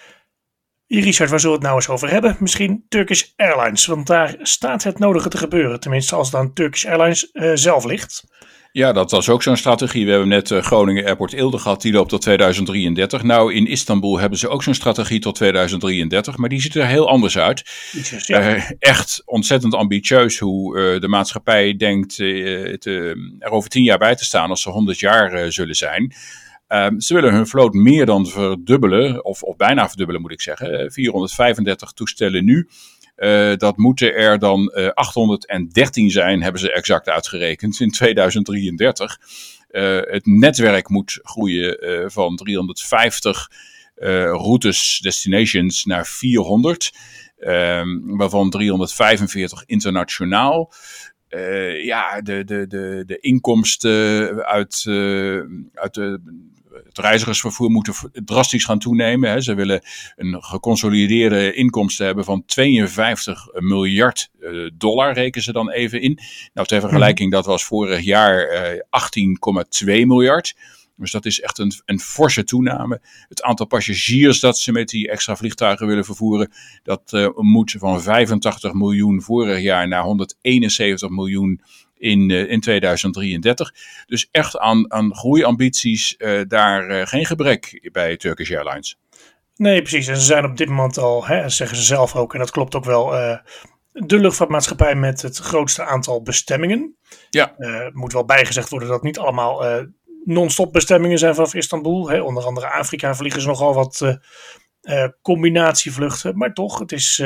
Richard, 1.02 1.30
waar 1.30 1.40
zullen 1.40 1.60
we 1.60 1.66
het 1.66 1.74
nou 1.74 1.76
eens 1.76 1.90
over 1.90 2.10
hebben? 2.10 2.36
Misschien 2.40 2.86
Turkish 2.90 3.24
Airlines, 3.36 3.86
want 3.86 4.08
daar 4.08 4.36
staat 4.42 4.84
het 4.84 5.00
nodige 5.00 5.30
te 5.30 5.38
gebeuren. 5.38 5.80
Tenminste, 5.80 6.16
als 6.16 6.28
het 6.28 6.36
aan 6.36 6.54
Turkish 6.54 6.86
Airlines 6.86 7.30
uh, 7.34 7.52
zelf 7.54 7.86
ligt. 7.86 8.24
Ja, 8.72 8.94
dat 8.94 9.12
was 9.12 9.30
ook 9.30 9.44
zo'n 9.44 9.58
strategie. 9.58 10.06
We 10.06 10.12
hebben 10.12 10.30
net 10.30 10.50
uh, 10.50 10.62
Groningen 10.62 11.06
Airport 11.06 11.34
Eelde 11.34 11.58
gehad, 11.58 11.82
die 11.82 11.94
loopt 11.94 12.10
tot 12.10 12.22
2033. 12.22 13.24
Nou, 13.24 13.54
in 13.54 13.68
Istanbul 13.68 14.20
hebben 14.20 14.40
ze 14.40 14.50
ook 14.50 14.64
zo'n 14.64 14.74
strategie 14.74 15.20
tot 15.20 15.36
2033, 15.36 16.38
maar 16.38 16.50
die 16.50 16.62
ziet 16.62 16.76
er 16.76 16.88
heel 16.88 17.10
anders 17.10 17.38
uit. 17.38 17.64
ja. 18.26 18.56
uh, 18.56 18.64
echt 18.80 19.22
ontzettend 19.26 19.74
ambitieus 19.74 20.40
hoe 20.40 21.00
de 21.00 21.08
maatschappij 21.08 21.76
denkt 21.76 22.16
te, 22.16 23.18
er 23.40 23.50
over 23.50 23.70
tien 23.70 23.84
jaar 23.84 23.98
bij 23.98 24.16
te 24.16 24.26
staan 24.26 24.50
als 24.50 24.62
ze 24.62 24.70
100 24.70 25.00
jaar 25.00 25.52
zullen 25.52 25.76
zijn. 25.76 26.14
Um, 26.74 27.02
ze 27.02 27.14
willen 27.14 27.34
hun 27.34 27.48
vloot 27.48 27.74
meer 27.74 28.06
dan 28.06 28.28
verdubbelen, 28.28 29.26
of, 29.26 29.44
of 29.44 29.56
bijna 29.56 29.88
verdubbelen 29.88 30.22
moet 30.22 30.32
ik 30.32 30.42
zeggen. 30.42 30.92
435 30.92 31.88
eh, 31.88 31.94
toestellen 31.94 32.46
nu. 32.46 32.70
Uh, 33.18 33.56
dat 33.56 33.78
moeten 33.78 34.16
er 34.16 34.40
dan 34.40 34.72
uh, 34.76 34.86
eh, 34.86 34.92
813 34.94 36.12
zijn, 36.12 36.42
hebben 36.44 36.62
ze 36.62 36.72
exact 36.72 37.10
uitgerekend, 37.10 37.80
in 37.80 37.92
2033. 37.92 39.20
Uh, 39.72 40.00
het 40.02 40.26
netwerk 40.26 40.90
moet 40.90 41.20
groeien 41.22 41.78
van 42.12 42.36
350 42.36 43.50
routes, 43.96 45.00
destinations, 45.00 45.84
naar 45.84 46.08
400. 46.08 46.94
Um, 47.40 48.18
waarvan 48.18 48.50
345 48.50 49.64
internationaal. 49.66 50.74
Ja, 51.84 52.22
de, 52.22 52.44
de, 52.44 52.68
de, 52.68 53.04
de 53.06 53.20
inkomsten 53.20 54.46
uit, 54.46 54.86
uit 55.74 55.94
de 55.94 56.22
het 56.86 56.98
reizigersvervoer 56.98 57.70
moet 57.70 57.92
drastisch 58.12 58.66
gaan 58.66 58.80
toenemen. 58.80 59.30
Hè. 59.30 59.42
Ze 59.42 59.54
willen 59.54 59.82
een 60.16 60.44
geconsolideerde 60.44 61.54
inkomsten 61.54 62.06
hebben 62.06 62.26
van 62.26 62.46
52 62.46 63.48
miljard 63.54 64.30
eh, 64.40 64.50
dollar, 64.74 65.14
rekenen 65.14 65.44
ze 65.44 65.52
dan 65.52 65.72
even 65.72 66.02
in. 66.02 66.20
Nou, 66.54 66.68
ter 66.68 66.80
vergelijking, 66.82 67.32
dat 67.32 67.46
was 67.46 67.64
vorig 67.64 68.04
jaar 68.04 68.48
18,2 68.86 69.88
eh, 69.88 70.06
miljard. 70.06 70.56
Dus 70.96 71.12
dat 71.12 71.26
is 71.26 71.40
echt 71.40 71.58
een, 71.58 71.72
een 71.86 72.00
forse 72.00 72.44
toename. 72.44 73.02
Het 73.30 73.42
aantal 73.42 73.66
passagiers 73.66 74.40
dat 74.40 74.58
ze 74.58 74.72
met 74.72 74.90
die 74.90 75.10
extra 75.10 75.36
vliegtuigen 75.36 75.88
willen 75.88 76.06
vervoeren, 76.06 76.52
dat 76.84 77.12
uh, 77.14 77.28
moet 77.36 77.76
van 77.80 78.02
85 78.02 78.74
miljoen 78.74 79.22
vorig 79.22 79.62
jaar 79.62 79.88
naar 79.88 80.04
171 80.04 81.10
miljoen 81.10 81.62
in, 82.04 82.30
uh, 82.30 82.50
in 82.50 82.60
2033. 82.60 83.74
Dus 84.06 84.28
echt 84.32 84.58
aan, 84.58 84.92
aan 84.92 85.16
groeiambities, 85.16 86.16
uh, 86.18 86.42
daar 86.48 86.90
uh, 86.90 87.06
geen 87.06 87.26
gebrek 87.26 87.90
bij 87.92 88.18
Turkish 88.18 88.52
Airlines. 88.52 88.98
Nee, 89.56 89.82
precies. 89.82 90.08
En 90.08 90.16
ze 90.16 90.22
zijn 90.22 90.46
op 90.46 90.58
dit 90.58 90.70
moment 90.70 90.98
al, 90.98 91.26
hè, 91.26 91.50
zeggen 91.50 91.78
ze 91.78 91.84
zelf 91.84 92.16
ook, 92.16 92.34
en 92.34 92.40
dat 92.40 92.52
klopt 92.52 92.76
ook 92.76 92.86
wel, 92.86 93.10
de 93.92 94.20
luchtvaartmaatschappij 94.20 94.96
met 94.96 95.22
het 95.22 95.38
grootste 95.38 95.84
aantal 95.84 96.22
bestemmingen. 96.22 96.96
Ja. 97.30 97.56
moet 97.94 98.14
wel 98.14 98.26
bijgezegd 98.26 98.70
worden 98.70 98.90
dat 98.90 99.04
niet 99.04 99.20
allemaal 99.20 99.86
non-stop 100.26 100.74
bestemmingen 100.74 101.18
zijn 101.18 101.36
vanaf 101.36 101.54
Istanbul. 101.54 102.10
Hè. 102.10 102.22
Onder 102.22 102.44
andere 102.44 102.70
Afrika 102.70 103.16
vliegen 103.16 103.42
ze 103.42 103.48
nogal 103.48 103.74
wat 103.74 104.20
combinatievluchten. 105.22 106.38
Maar 106.38 106.54
toch, 106.54 106.80
het 106.80 106.92
is, 106.92 107.18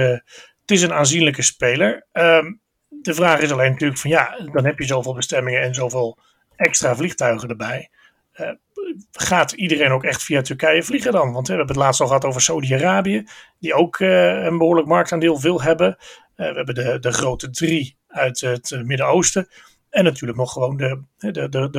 het 0.62 0.72
is 0.72 0.82
een 0.82 0.94
aanzienlijke 0.94 1.42
speler. 1.42 2.08
Um, 2.14 2.62
de 3.02 3.14
vraag 3.14 3.40
is 3.40 3.52
alleen 3.52 3.72
natuurlijk 3.72 4.00
van 4.00 4.10
ja, 4.10 4.40
dan 4.52 4.66
heb 4.66 4.80
je 4.80 4.86
zoveel 4.86 5.14
bestemmingen 5.14 5.62
en 5.62 5.74
zoveel 5.74 6.18
extra 6.56 6.96
vliegtuigen 6.96 7.50
erbij. 7.50 7.90
Uh, 8.36 8.50
gaat 9.12 9.52
iedereen 9.52 9.92
ook 9.92 10.04
echt 10.04 10.24
via 10.24 10.42
Turkije 10.42 10.84
vliegen 10.84 11.12
dan? 11.12 11.32
Want 11.32 11.48
we 11.48 11.54
hebben 11.54 11.76
het 11.76 11.84
laatst 11.84 12.02
al 12.02 12.08
gehad 12.08 12.26
over 12.26 12.42
Saudi-Arabië, 12.42 13.28
die 13.60 13.74
ook 13.74 14.00
uh, 14.00 14.44
een 14.44 14.58
behoorlijk 14.58 14.88
marktaandeel 14.88 15.42
wil 15.42 15.62
hebben. 15.62 15.98
Uh, 15.98 16.50
we 16.50 16.56
hebben 16.56 16.76
de, 16.76 17.00
de 17.00 17.12
grote 17.12 17.50
drie 17.50 17.98
uit 18.08 18.42
het 18.42 18.80
Midden-Oosten. 18.84 19.48
En 19.90 20.04
natuurlijk 20.04 20.40
nog 20.40 20.52
gewoon 20.52 20.78
de, 20.78 21.02
de, 21.18 21.32
de, 21.32 21.70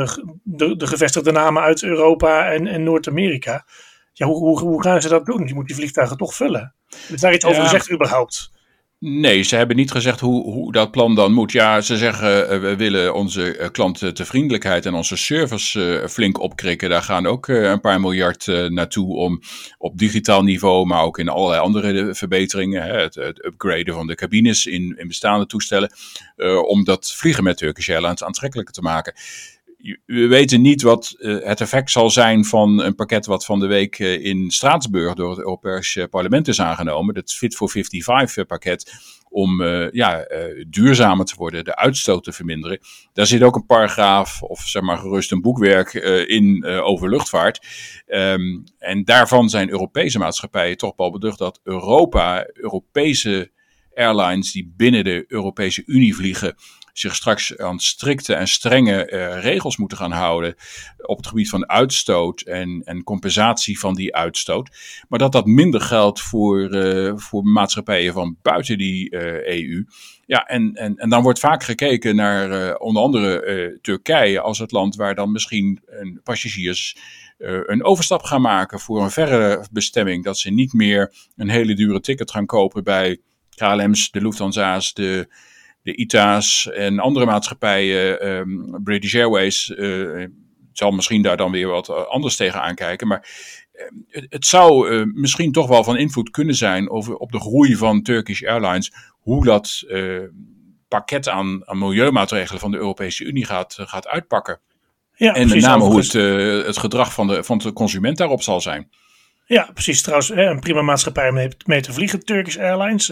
de, 0.44 0.76
de, 0.76 0.86
gevestigde 0.86 1.32
namen 1.32 1.62
uit 1.62 1.82
Europa 1.82 2.52
en, 2.52 2.66
en 2.66 2.82
Noord-Amerika. 2.82 3.64
Ja, 4.12 4.26
hoe, 4.26 4.36
hoe, 4.36 4.58
hoe 4.58 4.82
gaan 4.82 5.02
ze 5.02 5.08
dat 5.08 5.26
doen? 5.26 5.46
Je 5.46 5.54
moet 5.54 5.66
die 5.66 5.76
vliegtuigen 5.76 6.16
toch 6.16 6.34
vullen. 6.34 6.74
Is 7.08 7.20
daar 7.20 7.34
iets 7.34 7.44
over 7.44 7.62
gezegd 7.62 7.92
überhaupt? 7.92 8.50
Nee, 9.00 9.42
ze 9.42 9.56
hebben 9.56 9.76
niet 9.76 9.90
gezegd 9.90 10.20
hoe, 10.20 10.52
hoe 10.52 10.72
dat 10.72 10.90
plan 10.90 11.14
dan 11.14 11.32
moet. 11.32 11.52
Ja, 11.52 11.80
ze 11.80 11.96
zeggen 11.96 12.54
uh, 12.54 12.60
we 12.60 12.76
willen 12.76 13.14
onze 13.14 13.58
uh, 13.58 13.68
klanten 13.68 14.14
te 14.14 14.24
vriendelijkheid 14.24 14.86
en 14.86 14.94
onze 14.94 15.16
service 15.16 16.00
uh, 16.00 16.08
flink 16.08 16.40
opkrikken. 16.40 16.90
Daar 16.90 17.02
gaan 17.02 17.26
ook 17.26 17.48
een 17.48 17.80
paar 17.80 18.00
miljard 18.00 18.46
naartoe 18.68 19.16
om 19.16 19.40
op 19.78 19.98
digitaal 19.98 20.42
niveau, 20.42 20.86
maar 20.86 21.02
ook 21.02 21.18
in 21.18 21.28
allerlei 21.28 21.60
andere 21.60 22.14
verbeteringen, 22.14 22.82
het, 22.82 23.14
het, 23.14 23.44
upgraden 23.44 23.94
van 23.94 24.06
de 24.06 24.14
cabines 24.14 24.66
in, 24.66 24.94
in 24.98 25.08
bestaande 25.08 25.46
toestellen, 25.46 25.92
om 26.66 26.84
dat 26.84 27.12
vliegen 27.12 27.44
met 27.44 27.56
Turkish 27.56 27.88
Airlines 27.88 28.24
aantrekkelijker 28.24 28.74
te 28.74 28.82
maken 28.82 29.14
we 30.06 30.26
weten 30.26 30.60
niet 30.60 30.82
wat 30.82 31.14
uh, 31.18 31.44
het 31.44 31.60
effect 31.60 31.90
zal 31.90 32.10
zijn 32.10 32.44
van 32.44 32.82
een 32.82 32.94
pakket 32.94 33.26
wat 33.26 33.44
van 33.44 33.60
de 33.60 33.66
week 33.66 33.98
uh, 33.98 34.24
in 34.24 34.50
Straatsburg 34.50 35.14
door 35.14 35.30
het 35.30 35.38
Europees 35.38 36.06
parlement 36.10 36.48
is 36.48 36.60
aangenomen. 36.60 37.14
Het 37.14 37.32
Fit 37.32 37.56
for 37.56 37.70
55 37.70 38.46
pakket 38.46 38.92
om 39.30 39.62
ja, 39.92 40.26
duurzamer 40.68 41.24
te 41.24 41.34
worden, 41.36 41.64
de 41.64 41.76
uitstoot 41.76 42.24
te 42.24 42.32
verminderen. 42.32 42.78
Daar 43.12 43.26
zit 43.26 43.42
ook 43.42 43.56
een 43.56 43.66
paragraaf 43.66 44.42
of 44.42 44.60
zeg 44.60 44.82
maar 44.82 44.98
gerust 44.98 45.32
een 45.32 45.40
boekwerk 45.40 45.94
in 46.26 46.64
over 46.64 47.08
luchtvaart. 47.08 47.66
Um, 48.06 48.64
en 48.78 49.04
daarvan 49.04 49.48
zijn 49.48 49.70
Europese 49.70 50.18
maatschappijen 50.18 50.76
toch 50.76 50.92
wel 50.96 51.10
beducht 51.10 51.38
dat 51.38 51.60
Europa, 51.64 52.48
Europese 52.52 53.50
airlines 53.98 54.52
die 54.52 54.72
binnen 54.76 55.04
de 55.04 55.24
Europese 55.28 55.82
Unie 55.86 56.14
vliegen, 56.14 56.54
zich 56.98 57.14
straks 57.14 57.56
aan 57.58 57.78
strikte 57.78 58.34
en 58.34 58.48
strenge 58.48 59.10
uh, 59.10 59.42
regels 59.42 59.76
moeten 59.76 59.98
gaan 59.98 60.12
houden 60.12 60.54
op 60.96 61.16
het 61.16 61.26
gebied 61.26 61.48
van 61.48 61.68
uitstoot 61.68 62.40
en, 62.40 62.82
en 62.84 63.02
compensatie 63.02 63.78
van 63.78 63.94
die 63.94 64.14
uitstoot. 64.14 64.70
Maar 65.08 65.18
dat 65.18 65.32
dat 65.32 65.46
minder 65.46 65.80
geldt 65.80 66.20
voor, 66.20 66.74
uh, 66.74 67.12
voor 67.16 67.44
maatschappijen 67.44 68.12
van 68.12 68.36
buiten 68.42 68.78
die 68.78 69.10
uh, 69.10 69.20
eh, 69.20 69.58
EU. 69.58 69.84
Ja, 70.26 70.44
en, 70.44 70.72
en, 70.74 70.96
en 70.96 71.08
dan 71.08 71.22
wordt 71.22 71.38
vaak 71.38 71.62
gekeken 71.62 72.16
naar 72.16 72.76
onder 72.76 73.02
andere 73.02 73.78
Turkije 73.82 74.40
als 74.40 74.58
het 74.58 74.72
land 74.72 74.96
waar 74.96 75.14
dan 75.14 75.32
misschien 75.32 75.80
een 75.86 76.20
passagiers 76.22 76.96
een 77.38 77.84
overstap 77.84 78.22
gaan 78.22 78.40
maken 78.40 78.80
voor 78.80 79.02
een 79.02 79.10
verre 79.10 79.66
bestemming. 79.72 80.24
Dat 80.24 80.38
ze 80.38 80.50
niet 80.50 80.72
meer 80.72 81.12
een 81.36 81.48
hele 81.48 81.74
dure 81.74 82.00
ticket 82.00 82.30
gaan 82.30 82.46
kopen 82.46 82.84
bij 82.84 83.20
KLM's, 83.58 84.10
de 84.10 84.20
Lufthansa's, 84.20 84.94
de 84.94 85.28
de 85.88 85.96
ITA's 85.96 86.70
en 86.70 86.98
andere 86.98 87.26
maatschappijen, 87.26 88.28
um, 88.28 88.82
British 88.84 89.14
Airways, 89.14 89.68
uh, 89.68 90.26
zal 90.72 90.90
misschien 90.90 91.22
daar 91.22 91.36
dan 91.36 91.50
weer 91.50 91.68
wat 91.68 91.88
eh, 91.88 92.06
anders 92.06 92.36
tegen 92.36 92.62
aankijken. 92.62 93.06
Maar 93.06 93.28
ehm, 93.72 93.94
het, 94.08 94.26
het, 94.28 94.46
zou 94.46 94.90
uh, 94.90 95.04
misschien 95.14 95.52
toch 95.52 95.68
wel 95.68 95.84
van 95.84 95.96
invloed 95.96 96.30
kunnen 96.30 96.54
zijn 96.54 96.90
over, 96.90 97.16
op 97.16 97.32
de 97.32 97.40
groei 97.40 97.76
van 97.76 98.02
Turkish 98.02 98.42
Airlines. 98.42 98.92
Hoe 99.18 99.44
dat 99.44 99.84
pakket 100.88 101.28
aan, 101.28 101.68
aan, 101.68 101.78
milieumaatregelen 101.78 102.60
van 102.60 102.70
de 102.70 102.76
Europese 102.76 103.24
Unie 103.24 103.44
gaat, 103.44 103.76
gaat 103.80 104.06
uitpakken. 104.08 104.60
Ja, 105.14 105.34
en 105.34 105.48
met 105.48 105.60
name 105.60 105.84
hoe 105.84 105.98
het, 105.98 106.12
het 106.66 106.78
gedrag 106.78 107.12
van 107.12 107.26
de, 107.26 107.44
van 107.44 107.58
de 107.58 107.72
consument 107.72 108.16
daarop 108.16 108.42
zal 108.42 108.60
zijn. 108.60 108.90
Ja, 109.48 109.70
precies. 109.72 110.02
Trouwens, 110.02 110.30
een 110.30 110.60
prima 110.60 110.82
maatschappij 110.82 111.28
om 111.28 111.50
mee 111.64 111.80
te 111.80 111.92
vliegen, 111.92 112.24
Turkish 112.24 112.56
Airlines. 112.56 113.08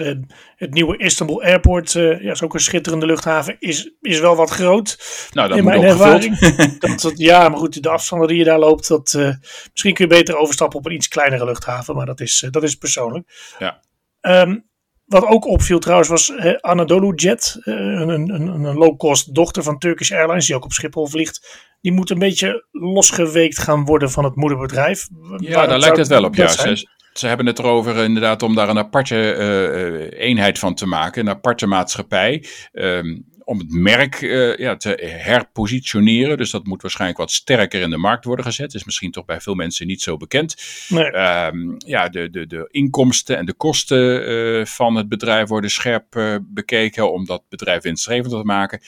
Het 0.57 0.75
nieuwe 0.75 0.96
Istanbul 0.96 1.42
Airport, 1.42 1.92
ja, 1.92 2.31
is 2.31 2.42
ook 2.42 2.55
een 2.55 2.61
schitterende 2.61 3.07
luchthaven, 3.07 3.57
is, 3.59 3.90
is 4.01 4.20
wel 4.20 4.37
wat 4.37 4.51
groot. 4.51 4.99
Nou, 5.33 5.49
dat 5.49 5.59
in 5.59 5.64
mijn 5.64 5.83
ervaring. 5.83 6.38
dat, 6.79 7.01
dat, 7.01 7.12
ja, 7.18 7.49
maar 7.49 7.59
goed, 7.59 7.83
de 7.83 7.88
afstanden 7.88 8.29
die 8.29 8.37
je 8.37 8.44
daar 8.44 8.59
loopt, 8.59 8.88
dat, 8.88 9.14
uh, 9.16 9.35
misschien 9.70 9.94
kun 9.94 10.09
je 10.09 10.14
beter 10.14 10.37
overstappen 10.37 10.79
op 10.79 10.87
een 10.87 10.92
iets 10.92 11.09
kleinere 11.09 11.44
luchthaven, 11.44 11.94
maar 11.94 12.07
dat 12.07 12.20
is, 12.20 12.42
uh, 12.42 12.51
dat 12.51 12.62
is 12.62 12.75
persoonlijk. 12.75 13.55
Ja. 13.59 13.81
Um, 14.20 14.68
wat 15.07 15.27
ook 15.27 15.47
opviel 15.47 15.79
trouwens 15.79 16.09
was 16.09 16.29
uh, 16.29 16.55
Anadolu 16.55 17.14
Jet, 17.14 17.61
een, 17.64 18.09
een, 18.09 18.64
een 18.64 18.77
low-cost 18.77 19.35
dochter 19.35 19.62
van 19.62 19.79
Turkish 19.79 20.12
Airlines, 20.12 20.47
die 20.47 20.57
ook 20.57 20.64
op 20.64 20.73
Schiphol 20.73 21.07
vliegt 21.07 21.64
die 21.87 21.95
moet 21.95 22.11
een 22.11 22.19
beetje 22.19 22.64
losgeweekt 22.73 23.59
gaan 23.59 23.85
worden 23.85 24.11
van 24.11 24.25
het 24.25 24.37
moederbedrijf. 24.37 25.09
Ja, 25.37 25.66
daar 25.66 25.79
lijkt 25.79 25.97
het 25.97 26.07
wel 26.07 26.25
op. 26.25 26.35
Ja, 26.35 26.49
ze, 26.49 26.88
ze, 27.12 27.27
hebben 27.27 27.47
het 27.47 27.59
erover 27.59 27.97
inderdaad 27.97 28.42
om 28.42 28.55
daar 28.55 28.69
een 28.69 28.79
aparte 28.79 29.37
uh, 29.37 30.21
eenheid 30.21 30.59
van 30.59 30.75
te 30.75 30.87
maken, 30.87 31.21
een 31.21 31.35
aparte 31.35 31.66
maatschappij. 31.66 32.45
Um, 32.73 33.25
om 33.47 33.59
het 33.59 33.71
merk 33.71 34.21
uh, 34.21 34.57
ja, 34.57 34.77
te 34.77 34.89
herpositioneren. 35.23 36.37
Dus 36.37 36.51
dat 36.51 36.67
moet 36.67 36.83
waarschijnlijk 36.83 37.19
wat 37.21 37.31
sterker 37.31 37.81
in 37.81 37.91
de 37.91 37.97
markt 37.97 38.25
worden 38.25 38.45
gezet. 38.45 38.75
Is 38.75 38.85
misschien 38.85 39.11
toch 39.11 39.25
bij 39.25 39.41
veel 39.41 39.55
mensen 39.55 39.87
niet 39.87 40.03
zo 40.03 40.17
bekend. 40.17 40.57
Nee. 40.89 41.17
Um, 41.17 41.75
ja, 41.79 42.09
de, 42.09 42.31
de, 42.31 42.47
de 42.47 42.69
inkomsten 42.71 43.37
en 43.37 43.47
de 43.47 43.55
kosten 43.55 44.31
uh, 44.31 44.65
van 44.65 44.95
het 44.95 45.09
bedrijf 45.09 45.49
worden 45.49 45.71
scherp 45.71 46.17
uh, 46.17 46.37
bekeken 46.43 47.13
om 47.13 47.25
dat 47.25 47.43
bedrijf 47.49 47.83
winstgevend 47.83 48.31
te 48.31 48.45
maken. 48.45 48.81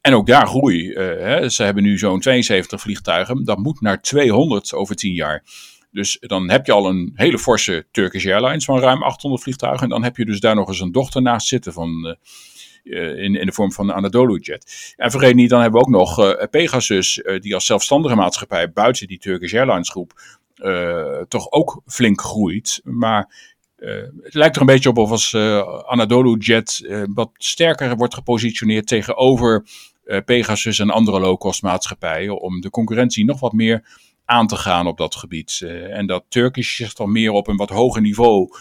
En 0.00 0.14
ook 0.14 0.26
daar 0.26 0.46
groei. 0.46 0.92
Hè. 0.94 1.48
Ze 1.48 1.62
hebben 1.62 1.82
nu 1.82 1.98
zo'n 1.98 2.20
72 2.20 2.80
vliegtuigen. 2.80 3.44
Dat 3.44 3.58
moet 3.58 3.80
naar 3.80 4.02
200 4.02 4.74
over 4.74 4.96
10 4.96 5.12
jaar. 5.12 5.44
Dus 5.90 6.16
dan 6.20 6.50
heb 6.50 6.66
je 6.66 6.72
al 6.72 6.88
een 6.88 7.12
hele 7.14 7.38
forse 7.38 7.86
Turkish 7.90 8.26
Airlines 8.26 8.64
van 8.64 8.80
ruim 8.80 9.02
800 9.02 9.42
vliegtuigen. 9.42 9.82
En 9.82 9.88
dan 9.88 10.02
heb 10.02 10.16
je 10.16 10.24
dus 10.24 10.40
daar 10.40 10.54
nog 10.54 10.68
eens 10.68 10.80
een 10.80 10.92
dochter 10.92 11.22
naast 11.22 11.46
zitten 11.46 11.72
van, 11.72 12.16
in, 12.82 13.34
in 13.34 13.46
de 13.46 13.52
vorm 13.52 13.72
van 13.72 13.86
de 13.86 13.92
Anadolu 13.92 14.38
Jet. 14.38 14.94
En 14.96 15.10
vergeet 15.10 15.34
niet, 15.34 15.50
dan 15.50 15.60
hebben 15.60 15.80
we 15.80 15.86
ook 15.86 15.92
nog 15.92 16.18
uh, 16.18 16.42
Pegasus, 16.50 17.22
die 17.40 17.54
als 17.54 17.66
zelfstandige 17.66 18.14
maatschappij 18.14 18.72
buiten 18.72 19.06
die 19.06 19.18
Turkish 19.18 19.54
Airlines 19.54 19.90
groep 19.90 20.40
toch 21.28 21.50
ook 21.50 21.82
flink 21.86 22.20
groeit. 22.20 22.80
Maar 22.84 23.50
het 24.22 24.34
lijkt 24.34 24.54
er 24.54 24.60
een 24.60 24.66
beetje 24.66 24.88
op 24.88 24.98
of 24.98 25.10
als 25.10 25.34
Anadolu 25.86 26.36
Jet 26.36 26.94
wat 27.14 27.30
sterker 27.34 27.96
wordt 27.96 28.14
gepositioneerd 28.14 28.86
tegenover 28.86 29.64
uh, 30.04 30.18
Pegasus 30.24 30.78
en 30.78 30.90
andere 30.90 31.20
low-cost 31.20 31.62
maatschappijen 31.62 32.40
om 32.40 32.60
de 32.60 32.70
concurrentie 32.70 33.24
nog 33.24 33.40
wat 33.40 33.52
meer 33.52 33.84
aan 34.24 34.46
te 34.46 34.56
gaan 34.56 34.86
op 34.86 34.98
dat 34.98 35.14
gebied. 35.14 35.60
Uh, 35.64 35.96
en 35.96 36.06
dat 36.06 36.24
Turkish 36.28 36.76
zich 36.76 36.92
dan 36.92 37.12
meer 37.12 37.30
op 37.30 37.48
een 37.48 37.56
wat 37.56 37.70
hoger 37.70 38.00
niveau 38.00 38.48
uh, 38.50 38.58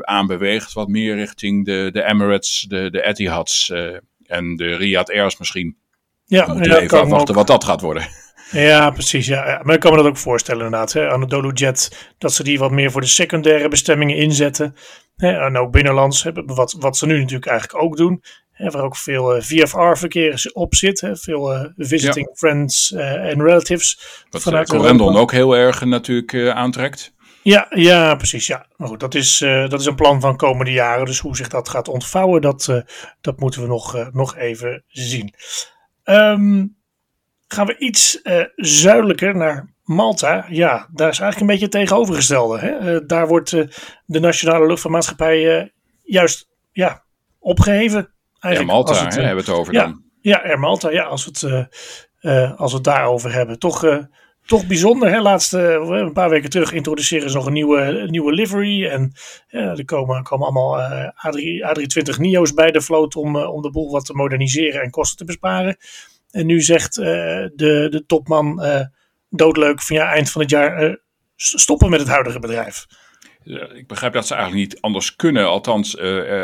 aanbeweegt, 0.00 0.72
wat 0.72 0.88
meer 0.88 1.14
richting 1.14 1.64
de, 1.64 1.88
de 1.92 2.04
Emirates, 2.04 2.66
de, 2.68 2.90
de 2.90 3.02
Etihads 3.02 3.72
en 4.26 4.56
de 4.56 4.76
Riyadh 4.76 5.12
Airs 5.12 5.38
misschien. 5.38 5.76
Ja, 6.24 6.46
we 6.46 6.52
moeten 6.52 6.72
ja, 6.72 6.78
even 6.78 7.00
afwachten 7.00 7.34
wat 7.34 7.46
dat 7.46 7.64
gaat 7.64 7.80
worden. 7.80 8.08
Ja, 8.50 8.90
precies. 8.90 9.26
Ja, 9.26 9.46
ja. 9.46 9.60
Maar 9.62 9.74
ik 9.74 9.80
kan 9.80 9.90
me 9.90 9.96
dat 9.96 10.06
ook 10.06 10.16
voorstellen 10.16 10.64
inderdaad. 10.64 10.92
Hè. 10.92 11.08
Anadolu 11.08 11.52
Jet, 11.52 12.10
dat 12.18 12.32
ze 12.32 12.42
die 12.42 12.58
wat 12.58 12.70
meer 12.70 12.90
voor 12.90 13.00
de 13.00 13.06
secundaire 13.06 13.68
bestemmingen 13.68 14.16
inzetten. 14.16 14.74
Hè, 15.16 15.46
en 15.46 15.56
ook 15.56 15.72
binnenlands, 15.72 16.26
wat, 16.46 16.76
wat 16.78 16.96
ze 16.96 17.06
nu 17.06 17.18
natuurlijk 17.18 17.46
eigenlijk 17.46 17.82
ook 17.82 17.96
doen 17.96 18.22
waar 18.68 18.82
ook 18.82 18.96
veel 18.96 19.36
uh, 19.36 19.42
VFR-verkeer 19.42 20.50
op 20.52 20.74
zit. 20.74 21.00
Hè, 21.00 21.16
veel 21.16 21.54
uh, 21.54 21.64
visiting 21.76 22.30
friends 22.34 22.92
eh, 22.92 23.14
en 23.14 23.42
relatives. 23.42 24.24
Wat 24.30 24.42
vanuit 24.42 24.68
Corendon 24.68 25.16
ook 25.16 25.32
heel 25.32 25.56
erg 25.56 25.84
natuurlijk 25.84 26.34
aantrekt. 26.54 27.12
Ja, 27.42 27.66
ja, 27.70 28.14
precies. 28.14 28.46
Ja. 28.46 28.66
Maar 28.76 28.88
goed, 28.88 29.00
dat 29.00 29.14
is, 29.14 29.38
dat 29.38 29.80
is 29.80 29.86
een 29.86 29.94
plan 29.94 30.20
van 30.20 30.36
komende 30.36 30.72
jaren. 30.72 31.06
Dus 31.06 31.18
hoe 31.18 31.36
zich 31.36 31.48
dat 31.48 31.68
gaat 31.68 31.88
ontvouwen, 31.88 32.40
dat, 32.40 32.84
dat 33.20 33.40
moeten 33.40 33.60
we 33.60 33.66
nog, 33.66 34.10
nog 34.12 34.36
even 34.36 34.84
zien. 34.88 35.34
Um, 36.04 36.76
gaan 37.48 37.66
we 37.66 37.78
iets 37.78 38.20
zuidelijker 38.56 39.36
naar 39.36 39.74
Malta. 39.84 40.46
Ja, 40.48 40.88
daar 40.92 41.08
is 41.08 41.18
eigenlijk 41.18 41.40
een 41.40 41.46
beetje 41.46 41.62
het 41.62 41.72
tegenovergestelde. 41.72 42.58
Hè? 42.58 43.06
daar 43.06 43.28
wordt 43.28 43.50
de 44.04 44.20
nationale 44.20 44.66
luchtvaartmaatschappij 44.66 45.72
juist 46.02 46.48
ja, 46.72 47.04
opgeheven 47.38 48.10
Air 48.38 48.64
Malta, 48.64 49.04
het, 49.04 49.14
hè, 49.14 49.22
hebben 49.22 49.44
we 49.44 49.50
het 49.50 49.60
over 49.60 49.72
ja, 49.72 49.82
dan. 49.82 50.02
Ja, 50.20 50.42
Air 50.42 50.58
Malta, 50.58 50.90
ja, 50.90 51.04
als 51.04 51.24
we 51.24 51.30
het, 51.30 52.58
als 52.58 52.70
we 52.70 52.76
het 52.76 52.84
daarover 52.84 53.32
hebben. 53.32 53.58
Toch, 53.58 53.84
toch 54.46 54.66
bijzonder, 54.66 55.10
hè? 55.10 55.20
Laatste, 55.20 55.58
een 55.58 56.12
paar 56.12 56.30
weken 56.30 56.50
terug 56.50 56.72
introduceren 56.72 57.30
ze 57.30 57.36
nog 57.36 57.46
een 57.46 57.52
nieuwe, 57.52 58.06
nieuwe 58.10 58.32
livery. 58.32 58.86
En 58.86 59.12
er 59.48 59.84
komen, 59.84 60.22
komen 60.22 60.46
allemaal 60.46 60.80
A3, 61.12 61.40
A320 61.68 62.18
NIO's 62.18 62.54
bij 62.54 62.70
de 62.70 62.80
vloot 62.80 63.16
om, 63.16 63.36
om 63.36 63.62
de 63.62 63.70
boel 63.70 63.90
wat 63.90 64.04
te 64.04 64.14
moderniseren 64.14 64.82
en 64.82 64.90
kosten 64.90 65.16
te 65.16 65.24
besparen. 65.24 65.76
En 66.30 66.46
nu 66.46 66.60
zegt 66.60 66.94
de, 66.94 67.50
de 67.90 68.04
topman 68.06 68.62
doodleuk 69.28 69.82
van 69.82 69.96
ja, 69.96 70.12
eind 70.12 70.30
van 70.30 70.40
het 70.40 70.50
jaar 70.50 70.98
stoppen 71.36 71.90
met 71.90 72.00
het 72.00 72.08
huidige 72.08 72.38
bedrijf 72.38 72.86
ik 73.74 73.86
begrijp 73.86 74.12
dat 74.12 74.26
ze 74.26 74.34
eigenlijk 74.34 74.68
niet 74.68 74.80
anders 74.80 75.16
kunnen. 75.16 75.48
Althans, 75.48 75.94
uh, 75.94 76.02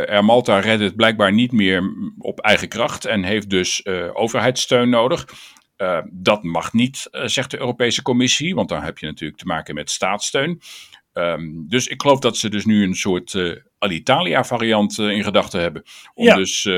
Air 0.08 0.24
Malta 0.24 0.58
redt 0.58 0.82
het 0.82 0.96
blijkbaar 0.96 1.32
niet 1.32 1.52
meer 1.52 1.92
op 2.18 2.40
eigen 2.40 2.68
kracht 2.68 3.04
en 3.04 3.22
heeft 3.22 3.50
dus 3.50 3.80
uh, 3.84 4.10
overheidssteun 4.12 4.88
nodig. 4.88 5.26
Uh, 5.76 5.98
dat 6.10 6.42
mag 6.42 6.72
niet, 6.72 7.08
zegt 7.10 7.50
de 7.50 7.58
Europese 7.58 8.02
Commissie, 8.02 8.54
want 8.54 8.68
dan 8.68 8.82
heb 8.82 8.98
je 8.98 9.06
natuurlijk 9.06 9.40
te 9.40 9.46
maken 9.46 9.74
met 9.74 9.90
staatssteun. 9.90 10.60
Um, 11.12 11.64
dus 11.68 11.86
ik 11.86 12.02
geloof 12.02 12.18
dat 12.18 12.36
ze 12.36 12.48
dus 12.48 12.64
nu 12.64 12.84
een 12.84 12.94
soort 12.94 13.32
uh, 13.32 13.56
Alitalia 13.78 14.44
variant 14.44 14.98
in 14.98 15.24
gedachten 15.24 15.60
hebben. 15.60 15.82
Om 16.14 16.24
ja. 16.24 16.34
dus 16.34 16.68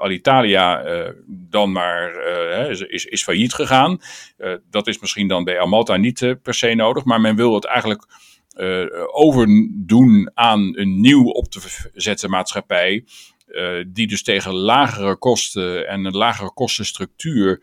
Alitalia 0.00 0.82
dan 1.26 1.72
maar 1.72 2.16
is, 2.70 3.04
is 3.04 3.22
failliet 3.22 3.54
gegaan. 3.54 3.98
dat 4.70 4.86
is 4.86 4.98
misschien 4.98 5.28
dan 5.28 5.44
bij 5.44 5.60
Amalta 5.60 5.96
niet 5.96 6.36
per 6.42 6.54
se 6.54 6.74
nodig, 6.74 7.04
maar 7.04 7.20
men 7.20 7.36
wil 7.36 7.54
het 7.54 7.64
eigenlijk 7.64 8.06
overdoen 9.12 10.30
aan 10.34 10.78
een 10.78 11.00
nieuw 11.00 11.24
op 11.24 11.50
te 11.50 11.88
zetten 11.94 12.30
maatschappij. 12.30 13.04
die 13.86 14.06
dus 14.06 14.22
tegen 14.22 14.54
lagere 14.54 15.16
kosten 15.16 15.88
en 15.88 16.04
een 16.04 16.16
lagere 16.16 16.52
kostenstructuur 16.52 17.62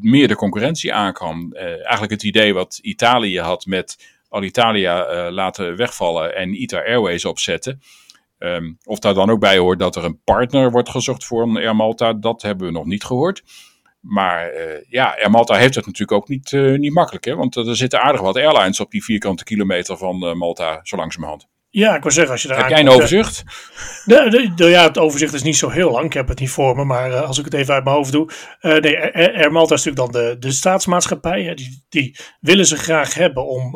meer 0.00 0.28
de 0.28 0.36
concurrentie 0.36 0.92
aan 0.92 1.12
kan. 1.12 1.52
eigenlijk 1.54 2.10
het 2.10 2.22
idee 2.22 2.54
wat 2.54 2.78
Italië 2.82 3.40
had 3.40 3.66
met 3.66 4.16
Alitalia 4.28 5.30
laten 5.30 5.76
wegvallen 5.76 6.36
en 6.36 6.62
ITA 6.62 6.84
Airways 6.84 7.24
opzetten. 7.24 7.80
Ehm, 8.38 8.72
of 8.84 8.98
daar 8.98 9.14
dan 9.14 9.30
ook 9.30 9.40
bij 9.40 9.58
hoort 9.58 9.78
dat 9.78 9.96
er 9.96 10.04
een 10.04 10.20
partner 10.24 10.70
wordt 10.70 10.88
gezocht 10.88 11.24
voor 11.24 11.42
een 11.42 11.56
Air 11.56 11.76
Malta, 11.76 12.12
dat 12.12 12.42
hebben 12.42 12.66
we 12.66 12.72
nog 12.72 12.84
niet 12.84 13.04
gehoord. 13.04 13.42
Maar 14.00 14.52
ja, 14.88 15.16
Air 15.18 15.30
Malta 15.30 15.54
heeft 15.54 15.74
het 15.74 15.86
natuurlijk 15.86 16.18
ook 16.18 16.28
niet, 16.28 16.52
niet 16.78 16.92
makkelijk. 16.92 17.24
Hè? 17.24 17.34
Want 17.34 17.56
er 17.56 17.76
zitten 17.76 18.02
aardig 18.02 18.20
wat 18.20 18.36
airlines 18.36 18.80
op 18.80 18.90
die 18.90 19.04
vierkante 19.04 19.44
kilometer 19.44 19.96
van 19.96 20.36
Malta, 20.38 20.80
zo 20.82 20.96
langzamerhand. 20.96 21.48
Ja, 21.74 21.96
ik 21.96 22.02
wil 22.02 22.12
zeggen, 22.12 22.32
als 22.32 22.42
je 22.42 22.48
daar 22.48 22.58
Heb 22.58 22.68
jij 22.68 22.80
een 22.80 22.88
overzicht? 22.88 23.44
De, 24.04 24.30
de, 24.30 24.54
de, 24.54 24.64
ja, 24.64 24.82
het 24.82 24.98
overzicht 24.98 25.34
is 25.34 25.42
niet 25.42 25.56
zo 25.56 25.68
heel 25.68 25.90
lang. 25.90 26.04
Ik 26.04 26.12
heb 26.12 26.28
het 26.28 26.40
niet 26.40 26.50
voor 26.50 26.76
me, 26.76 26.84
maar 26.84 27.14
als 27.14 27.38
ik 27.38 27.44
het 27.44 27.54
even 27.54 27.74
uit 27.74 27.84
mijn 27.84 27.96
hoofd 27.96 28.12
doe. 28.12 28.30
nee, 28.60 29.14
Air 29.14 29.52
Malta 29.52 29.74
is 29.74 29.84
natuurlijk 29.84 30.12
dan 30.12 30.22
de, 30.22 30.38
de 30.38 30.52
staatsmaatschappij. 30.52 31.42
Hè, 31.42 31.54
die, 31.54 31.84
die 31.88 32.16
willen 32.40 32.66
ze 32.66 32.76
graag 32.76 33.14
hebben 33.14 33.46
om 33.46 33.70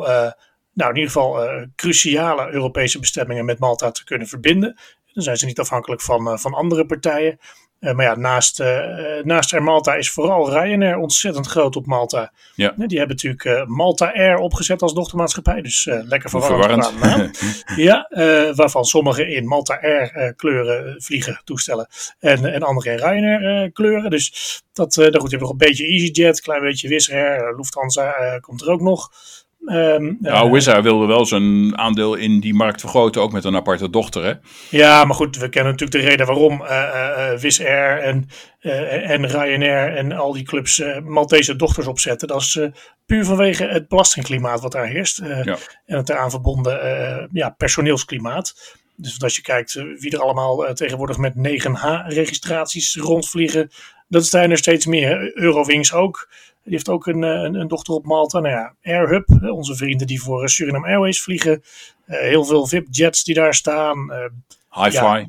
nou, 0.73 0.89
in 0.89 0.95
ieder 0.95 1.11
geval 1.11 1.47
cruciale 1.75 2.51
Europese 2.51 2.99
bestemmingen 2.99 3.45
met 3.45 3.59
Malta 3.59 3.91
te 3.91 4.03
kunnen 4.03 4.27
verbinden. 4.27 4.79
Dan 5.13 5.23
zijn 5.23 5.37
ze 5.37 5.45
niet 5.45 5.59
afhankelijk 5.59 6.01
van, 6.01 6.39
van 6.39 6.53
andere 6.53 6.85
partijen. 6.85 7.39
Uh, 7.79 7.93
maar 7.93 8.05
ja, 8.05 8.15
naast, 8.15 8.59
uh, 8.59 9.23
naast 9.23 9.53
Air 9.53 9.63
Malta 9.63 9.93
is 9.95 10.11
vooral 10.11 10.51
Ryanair 10.51 10.97
ontzettend 10.97 11.47
groot 11.47 11.75
op 11.75 11.85
Malta. 11.85 12.31
Ja. 12.55 12.73
die 12.77 12.97
hebben 12.97 13.15
natuurlijk 13.15 13.43
uh, 13.43 13.65
Malta 13.65 14.13
Air 14.13 14.37
opgezet 14.37 14.81
als 14.81 14.93
dochtermaatschappij. 14.93 15.61
Dus 15.61 15.85
lekker 15.85 16.29
verwarrend. 16.29 16.87
verwarrend. 16.87 17.63
ja, 17.75 18.07
waarvan 18.55 18.85
sommige 18.85 19.27
in 19.33 19.45
Malta 19.45 19.79
Air 19.81 20.33
kleuren 20.35 21.01
vliegen, 21.01 21.41
toestellen. 21.43 21.87
En, 22.19 22.53
en 22.53 22.63
andere 22.63 22.91
in 22.91 22.97
Ryanair 22.97 23.71
kleuren. 23.71 24.09
Dus 24.09 24.61
dat, 24.73 24.95
nou 24.95 25.19
goed, 25.19 25.29
je 25.29 25.37
hebt 25.37 25.41
nog 25.41 25.51
een 25.51 25.57
beetje 25.57 25.87
EasyJet, 25.87 26.37
een 26.37 26.43
klein 26.43 26.61
beetje 26.61 26.87
Wizz 26.87 27.11
Air, 27.11 27.55
Lufthansa 27.55 28.39
komt 28.39 28.61
er 28.61 28.69
ook 28.69 28.81
nog. 28.81 29.09
Um, 29.65 30.17
nou, 30.19 30.45
uh, 30.45 30.51
Wizz 30.51 30.67
Air 30.67 30.83
wilde 30.83 31.05
wel 31.05 31.25
zijn 31.25 31.77
aandeel 31.77 32.15
in 32.15 32.39
die 32.39 32.53
markt 32.53 32.79
vergroten, 32.79 33.21
ook 33.21 33.31
met 33.31 33.43
een 33.43 33.55
aparte 33.55 33.89
dochter. 33.89 34.23
Hè? 34.23 34.33
Ja, 34.69 35.05
maar 35.05 35.15
goed, 35.15 35.37
we 35.37 35.49
kennen 35.49 35.71
natuurlijk 35.71 36.01
de 36.01 36.09
reden 36.09 36.25
waarom 36.25 36.61
uh, 36.61 36.69
uh, 36.69 37.39
Wizz 37.39 37.59
Air 37.59 37.99
en, 37.99 38.29
en 39.03 39.27
Ryanair 39.27 39.95
en 39.95 40.11
al 40.11 40.33
die 40.33 40.43
clubs 40.43 40.83
Maltese 41.03 41.55
dochters 41.55 41.87
opzetten. 41.87 42.27
Dat 42.27 42.41
is 42.41 42.59
puur 43.05 43.25
vanwege 43.25 43.65
het 43.65 43.87
belastingklimaat 43.87 44.61
wat 44.61 44.71
daar 44.71 44.87
heerst 44.87 45.17
ja. 45.17 45.57
en 45.85 45.97
het 45.97 46.09
eraan 46.09 46.29
verbonden 46.29 47.29
ja, 47.31 47.49
personeelsklimaat. 47.49 48.77
Dus 48.95 49.21
als 49.21 49.35
je 49.35 49.41
kijkt 49.41 49.73
wie 49.73 50.11
er 50.11 50.21
allemaal 50.21 50.73
tegenwoordig 50.73 51.17
met 51.17 51.33
9H-registraties 51.33 52.95
rondvliegen, 52.95 53.69
dat 54.07 54.25
zijn 54.25 54.51
er 54.51 54.57
steeds 54.57 54.85
meer. 54.85 55.37
Eurowings 55.37 55.93
ook. 55.93 56.29
Die 56.69 56.77
heeft 56.77 56.89
ook 56.89 57.07
een, 57.07 57.21
een, 57.21 57.55
een, 57.55 57.67
dochter 57.67 57.93
op 57.93 58.05
Malta. 58.05 58.39
Nou 58.39 58.55
ja, 58.55 58.75
Airhub, 58.81 59.27
onze 59.41 59.75
vrienden 59.75 60.07
die 60.07 60.21
voor 60.21 60.49
Suriname 60.49 60.87
Airways 60.87 61.21
vliegen. 61.21 61.61
Uh, 62.07 62.19
heel 62.19 62.45
veel 62.45 62.67
VIP-jets 62.67 63.23
die 63.23 63.35
daar 63.35 63.53
staan. 63.53 64.11
Hi-fi. 64.69 64.97
Ja, 64.97 65.25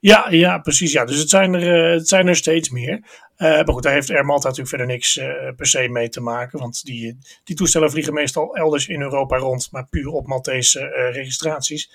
ja, 0.00 0.26
ja, 0.30 0.58
precies. 0.58 0.92
Ja. 0.92 1.04
Dus 1.04 1.18
het 1.18 1.28
zijn 1.28 1.54
er, 1.54 1.92
het 1.92 2.08
zijn 2.08 2.28
er 2.28 2.36
steeds 2.36 2.70
meer. 2.70 3.00
maar 3.36 3.68
goed, 3.68 3.82
daar 3.82 3.92
heeft 3.92 4.10
Air 4.10 4.24
Malta 4.24 4.48
natuurlijk 4.48 4.68
verder 4.68 4.86
niks 4.86 5.20
per 5.56 5.66
se 5.66 5.88
mee 5.88 6.08
te 6.08 6.20
maken. 6.20 6.58
Want 6.58 6.84
die, 6.84 7.18
die 7.44 7.56
toestellen 7.56 7.90
vliegen 7.90 8.14
meestal 8.14 8.56
elders 8.56 8.88
in 8.88 9.00
Europa 9.00 9.36
rond, 9.36 9.68
maar 9.70 9.86
puur 9.90 10.08
op 10.08 10.26
Maltese 10.26 11.10
registraties. 11.12 11.90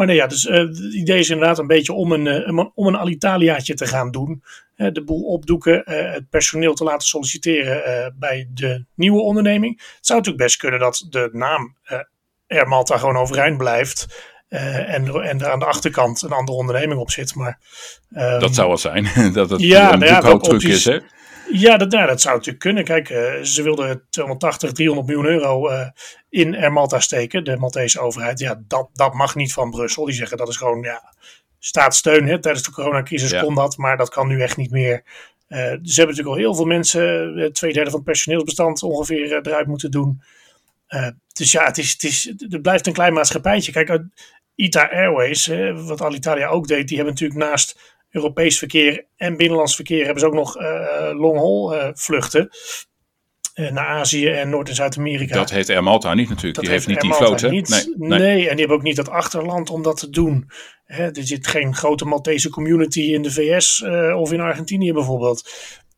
Maar 0.00 0.08
nee, 0.08 0.18
ja, 0.18 0.26
dus 0.26 0.42
het 0.42 0.78
idee 0.78 1.18
is 1.18 1.30
inderdaad 1.30 1.58
een 1.58 1.66
beetje 1.66 1.92
om 1.92 2.12
een, 2.12 2.70
om 2.74 2.86
een 2.86 2.98
Alitaliaatje 2.98 3.74
te 3.74 3.86
gaan 3.86 4.10
doen 4.10 4.42
de 4.76 5.02
boel 5.04 5.22
opdoeken, 5.22 5.82
het 5.84 6.30
personeel 6.30 6.74
te 6.74 6.84
laten 6.84 7.08
solliciteren 7.08 8.14
bij 8.18 8.48
de 8.54 8.84
nieuwe 8.94 9.20
onderneming. 9.20 9.76
Het 9.78 10.06
zou 10.06 10.18
natuurlijk 10.18 10.44
best 10.44 10.56
kunnen 10.56 10.80
dat 10.80 11.06
de 11.10 11.28
naam 11.32 11.76
Air 12.46 12.68
Malta 12.68 12.98
gewoon 12.98 13.16
overeind 13.16 13.56
blijft. 13.56 14.06
Uh, 14.48 14.94
en, 14.94 15.06
en 15.22 15.40
er 15.40 15.50
aan 15.50 15.58
de 15.58 15.64
achterkant 15.64 16.22
een 16.22 16.30
andere 16.30 16.58
onderneming 16.58 17.00
op 17.00 17.10
zit. 17.10 17.34
Maar, 17.34 17.60
um, 18.10 18.40
dat 18.40 18.54
zou 18.54 18.70
het 18.70 18.80
zijn. 18.80 19.08
dat 19.32 19.50
het 19.50 19.60
ja, 19.60 19.92
een 19.92 19.98
nou 19.98 20.10
ja, 20.10 20.20
boekhoudtruc 20.20 20.62
is, 20.62 20.84
hè? 20.84 20.98
Ja 21.52 21.76
dat, 21.76 21.92
ja, 21.92 22.06
dat 22.06 22.20
zou 22.20 22.34
natuurlijk 22.34 22.64
kunnen. 22.64 22.84
Kijk, 22.84 23.10
uh, 23.10 23.42
ze 23.42 23.62
wilden 23.62 24.02
280, 24.10 24.72
300 24.72 25.06
miljoen 25.06 25.26
euro 25.26 25.70
uh, 25.70 25.88
in 26.28 26.56
Air 26.56 26.72
Malta 26.72 27.00
steken, 27.00 27.44
de 27.44 27.56
Maltese 27.56 28.00
overheid. 28.00 28.38
Ja, 28.38 28.62
dat, 28.66 28.88
dat 28.92 29.14
mag 29.14 29.34
niet 29.34 29.52
van 29.52 29.70
Brussel. 29.70 30.04
Die 30.04 30.14
zeggen 30.14 30.36
dat 30.36 30.48
is 30.48 30.56
gewoon 30.56 30.82
ja, 30.82 31.14
staatssteun. 31.58 32.26
Hè. 32.26 32.40
Tijdens 32.40 32.64
de 32.64 32.72
coronacrisis 32.72 33.30
ja. 33.30 33.40
kon 33.40 33.54
dat, 33.54 33.76
maar 33.76 33.96
dat 33.96 34.08
kan 34.08 34.28
nu 34.28 34.42
echt 34.42 34.56
niet 34.56 34.70
meer. 34.70 35.02
Uh, 35.48 35.58
ze 35.58 35.64
hebben 35.64 35.80
natuurlijk 35.92 36.26
al 36.26 36.34
heel 36.34 36.54
veel 36.54 36.64
mensen, 36.64 37.52
twee 37.52 37.72
derde 37.72 37.90
van 37.90 37.98
het 37.98 38.08
personeelsbestand 38.08 38.82
ongeveer 38.82 39.46
eruit 39.46 39.66
moeten 39.66 39.90
doen. 39.90 40.22
dus 41.32 41.52
ja, 41.52 41.64
het, 41.64 41.78
is, 41.78 41.92
het, 41.92 42.02
is, 42.02 42.32
het 42.36 42.62
blijft 42.62 42.86
een 42.86 42.92
klein 42.92 43.12
maatschappijtje. 43.12 43.72
Kijk, 43.72 44.02
ITA 44.54 44.90
Airways, 44.90 45.50
wat 45.74 46.02
Alitalia 46.02 46.48
ook 46.48 46.66
deed, 46.68 46.88
die 46.88 46.96
hebben 46.96 47.14
natuurlijk 47.14 47.40
naast 47.40 47.98
Europees 48.10 48.58
verkeer 48.58 49.06
en 49.16 49.36
binnenlands 49.36 49.74
verkeer 49.74 50.04
hebben 50.04 50.20
ze 50.20 50.26
ook 50.26 50.34
nog 50.34 50.54
long-haul 51.12 51.92
vluchten. 51.94 52.48
Naar 53.54 53.86
Azië 53.86 54.28
en 54.28 54.50
Noord- 54.50 54.68
en 54.68 54.74
Zuid-Amerika. 54.74 55.34
Dat 55.34 55.50
heeft 55.50 55.70
Air 55.70 55.82
Malta 55.82 56.14
niet 56.14 56.28
natuurlijk. 56.28 56.54
Dat 56.54 56.64
die 56.64 56.72
heeft, 56.72 56.86
niet 56.86 57.00
die 57.00 57.12
vloot. 57.12 57.50
Niet, 57.50 57.68
nee, 57.68 57.84
nee. 57.96 58.18
nee, 58.18 58.40
en 58.48 58.50
die 58.50 58.58
hebben 58.58 58.76
ook 58.76 58.82
niet 58.82 58.96
dat 58.96 59.08
achterland 59.08 59.70
om 59.70 59.82
dat 59.82 59.96
te 59.96 60.10
doen. 60.10 60.50
Hè, 60.84 61.04
er 61.04 61.26
zit 61.26 61.46
geen 61.46 61.74
grote 61.74 62.04
Maltese 62.04 62.50
community 62.50 63.00
in 63.00 63.22
de 63.22 63.30
VS 63.30 63.80
uh, 63.80 64.16
of 64.16 64.32
in 64.32 64.40
Argentinië 64.40 64.92
bijvoorbeeld. 64.92 65.50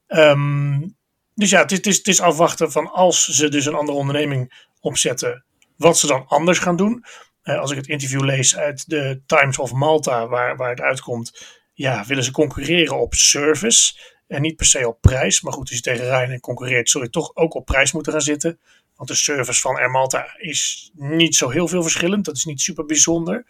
Um, 0.08 0.96
dus 1.34 1.50
ja, 1.50 1.60
het 1.60 1.70
is, 1.70 1.76
het, 1.76 1.86
is, 1.86 1.96
het 1.96 2.06
is, 2.06 2.20
afwachten 2.20 2.72
van 2.72 2.90
als 2.92 3.24
ze 3.24 3.48
dus 3.48 3.66
een 3.66 3.74
andere 3.74 3.98
onderneming 3.98 4.66
opzetten, 4.80 5.44
wat 5.76 5.98
ze 5.98 6.06
dan 6.06 6.26
anders 6.26 6.58
gaan 6.58 6.76
doen. 6.76 7.04
Uh, 7.44 7.58
als 7.58 7.70
ik 7.70 7.76
het 7.76 7.88
interview 7.88 8.24
lees 8.24 8.56
uit 8.56 8.88
de 8.88 9.22
Times 9.26 9.58
of 9.58 9.72
Malta, 9.72 10.28
waar, 10.28 10.56
waar 10.56 10.70
het 10.70 10.80
uitkomt, 10.80 11.60
ja, 11.72 12.04
willen 12.06 12.24
ze 12.24 12.30
concurreren 12.30 13.00
op 13.00 13.14
service 13.14 13.98
en 14.26 14.42
niet 14.42 14.56
per 14.56 14.66
se 14.66 14.88
op 14.88 15.00
prijs. 15.00 15.40
Maar 15.40 15.52
goed, 15.52 15.68
als 15.68 15.76
je 15.76 15.82
tegen 15.82 16.04
Ryanair 16.04 16.40
concurreert, 16.40 16.90
zul 16.90 17.02
je 17.02 17.10
toch 17.10 17.36
ook 17.36 17.54
op 17.54 17.64
prijs 17.64 17.92
moeten 17.92 18.12
gaan 18.12 18.20
zitten. 18.20 18.58
Want 18.96 19.08
de 19.08 19.14
service 19.14 19.60
van 19.60 19.76
Air 19.76 19.90
Malta 19.90 20.34
is 20.38 20.90
niet 20.94 21.34
zo 21.34 21.50
heel 21.50 21.68
veel 21.68 21.82
verschillend. 21.82 22.24
Dat 22.24 22.36
is 22.36 22.44
niet 22.44 22.60
super 22.60 22.84
bijzonder. 22.84 23.44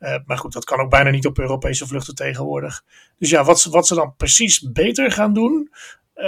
Uh, 0.00 0.16
maar 0.26 0.38
goed, 0.38 0.52
dat 0.52 0.64
kan 0.64 0.80
ook 0.80 0.90
bijna 0.90 1.10
niet 1.10 1.26
op 1.26 1.38
Europese 1.38 1.86
vluchten 1.86 2.14
tegenwoordig. 2.14 2.84
Dus 3.18 3.30
ja, 3.30 3.44
wat, 3.44 3.64
wat 3.64 3.86
ze 3.86 3.94
dan 3.94 4.14
precies 4.16 4.70
beter 4.72 5.12
gaan 5.12 5.32
doen. 5.32 5.70
Uh, 6.16 6.24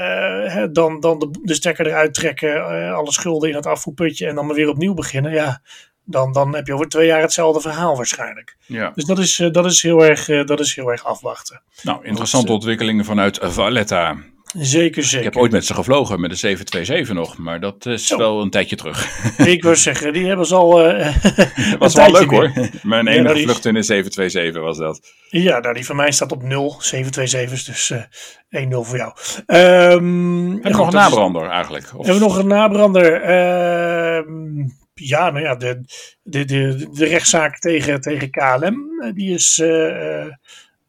hè, 0.53 0.71
dan 0.71 1.01
dan 1.01 1.19
de, 1.19 1.29
de 1.43 1.55
stekker 1.55 1.87
eruit 1.87 2.15
trekken, 2.15 2.57
uh, 2.57 2.93
alle 2.95 3.13
schulden 3.13 3.49
in 3.49 3.55
het 3.55 3.67
afvoerputje 3.67 4.27
en 4.27 4.35
dan 4.35 4.47
maar 4.47 4.55
weer 4.55 4.69
opnieuw 4.69 4.95
beginnen. 4.95 5.33
Ja, 5.33 5.63
dan, 6.07 6.33
dan 6.33 6.55
heb 6.55 6.67
je 6.67 6.75
over 6.75 6.89
twee 6.89 7.07
jaar 7.07 7.21
hetzelfde 7.21 7.61
verhaal 7.61 7.97
waarschijnlijk. 7.97 8.57
Ja. 8.67 8.93
Dus 8.95 9.05
dat 9.05 9.19
is, 9.19 9.37
dat, 9.53 9.65
is 9.65 9.83
heel 9.83 10.05
erg, 10.05 10.27
dat 10.45 10.61
is 10.61 10.75
heel 10.75 10.91
erg 10.91 11.05
afwachten. 11.05 11.63
Nou, 11.83 12.05
interessante 12.05 12.47
dus, 12.47 12.55
ontwikkelingen 12.55 13.05
vanuit 13.05 13.39
Valletta. 13.43 14.17
Zeker, 14.59 15.03
zeker. 15.03 15.27
Ik 15.27 15.33
heb 15.33 15.43
ooit 15.43 15.53
met 15.53 15.67
ze 15.67 15.75
gevlogen, 15.75 16.21
met 16.21 16.31
de 16.31 16.37
727 16.37 17.15
nog, 17.15 17.39
maar 17.39 17.61
dat 17.61 17.87
is 17.87 18.07
Zo. 18.07 18.19
wel 18.19 18.43
een 18.43 18.51
tijdje 18.51 18.77
terug. 18.77 19.07
Ik 19.55 19.63
wil 19.63 19.77
zeggen, 19.77 20.13
die 20.13 20.27
hebben 20.27 20.47
ze 20.47 20.55
al. 20.55 20.75
Uh, 20.87 21.73
was 21.79 21.95
wel 21.95 22.11
leuk 22.11 22.31
hoor. 22.31 22.53
Mijn 22.83 23.07
enige 23.07 23.23
ja, 23.23 23.33
nou, 23.33 23.43
vlucht 23.43 23.65
in 23.65 23.75
de 23.75 23.83
727 23.83 24.63
was 24.63 24.79
dat. 24.79 25.01
Ja, 25.29 25.59
nou, 25.59 25.75
die 25.75 25.87
van 25.87 25.97
mij 25.97 26.13
staat 26.13 26.33
op 26.33 26.43
0, 26.43 26.81
727's, 26.83 27.65
dus 27.65 27.91
uh, 27.91 28.67
1-0 28.67 28.69
voor 28.71 28.97
jou. 28.97 29.13
Um, 29.47 30.63
we 30.63 30.69
nog 30.69 30.87
een 30.87 30.93
nabrander 30.93 31.49
eigenlijk? 31.49 31.85
Of? 31.85 32.07
Hebben 32.07 32.23
we 32.23 32.29
nog 32.29 32.39
een 32.39 32.47
nabrander? 32.47 33.23
Uh, 33.23 34.67
ja, 35.01 35.31
nou 35.31 35.45
ja, 35.45 35.55
de, 35.55 35.81
de, 36.23 36.45
de, 36.45 36.89
de 36.93 37.05
rechtszaak 37.05 37.59
tegen, 37.59 38.01
tegen 38.01 38.31
KLM, 38.31 38.77
die 39.15 39.35
is 39.35 39.59
uh, 39.59 40.27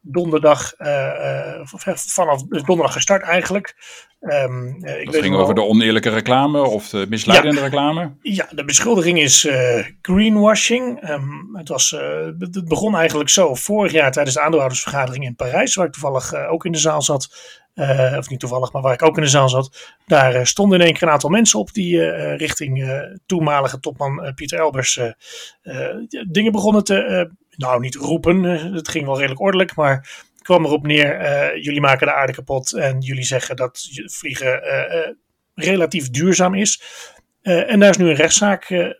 donderdag, 0.00 0.74
uh, 0.78 1.60
vanaf 1.94 2.42
donderdag 2.42 2.92
gestart 2.92 3.22
eigenlijk. 3.22 3.74
Um, 4.20 4.84
ik 4.84 5.12
dat 5.12 5.22
ging 5.22 5.36
over 5.36 5.54
de 5.54 5.62
oneerlijke 5.62 6.08
reclame 6.08 6.60
of 6.60 6.88
de 6.88 7.06
misleidende 7.08 7.56
ja, 7.56 7.64
reclame? 7.64 8.12
Ja, 8.22 8.48
de 8.50 8.64
beschuldiging 8.64 9.18
is 9.18 9.44
uh, 9.44 9.84
greenwashing. 10.02 11.10
Um, 11.10 11.56
het, 11.56 11.68
was, 11.68 11.90
het 12.38 12.68
begon 12.68 12.96
eigenlijk 12.96 13.28
zo 13.28 13.54
vorig 13.54 13.92
jaar 13.92 14.12
tijdens 14.12 14.36
de 14.36 14.42
aandeelhoudersvergadering 14.42 15.24
in 15.24 15.36
Parijs, 15.36 15.74
waar 15.74 15.86
ik 15.86 15.92
toevallig 15.92 16.34
ook 16.34 16.64
in 16.64 16.72
de 16.72 16.78
zaal 16.78 17.02
zat. 17.02 17.28
Uh, 17.78 18.14
of 18.18 18.28
niet 18.28 18.40
toevallig, 18.40 18.72
maar 18.72 18.82
waar 18.82 18.92
ik 18.92 19.02
ook 19.02 19.16
in 19.16 19.22
de 19.22 19.28
zaal 19.28 19.48
zat. 19.48 19.96
Daar 20.06 20.34
uh, 20.34 20.44
stonden 20.44 20.78
in 20.78 20.84
één 20.84 20.94
keer 20.94 21.02
een 21.02 21.12
aantal 21.12 21.30
mensen 21.30 21.58
op 21.58 21.72
die 21.72 21.94
uh, 21.94 22.36
richting 22.36 23.02
toenmalige 23.26 23.80
topman 23.80 24.32
Pieter 24.34 24.58
Elbers 24.58 25.00
dingen 26.28 26.52
begonnen 26.52 26.84
te, 26.84 27.30
nou 27.50 27.80
niet 27.80 27.94
roepen, 27.94 28.42
het 28.74 28.88
ging 28.88 29.04
wel 29.04 29.16
redelijk 29.16 29.40
ordelijk, 29.40 29.74
maar 29.74 30.24
kwam 30.42 30.64
erop 30.64 30.86
neer, 30.86 31.60
jullie 31.60 31.80
maken 31.80 32.06
de 32.06 32.12
aarde 32.12 32.32
kapot 32.32 32.72
en 32.72 33.00
jullie 33.00 33.24
zeggen 33.24 33.56
dat 33.56 33.88
vliegen 34.04 34.60
relatief 35.54 36.10
duurzaam 36.10 36.54
is. 36.54 36.82
en 37.42 37.80
daar 37.80 37.90
is 37.90 37.96
nu 37.96 38.08
een 38.08 38.14
rechtszaak 38.14 38.94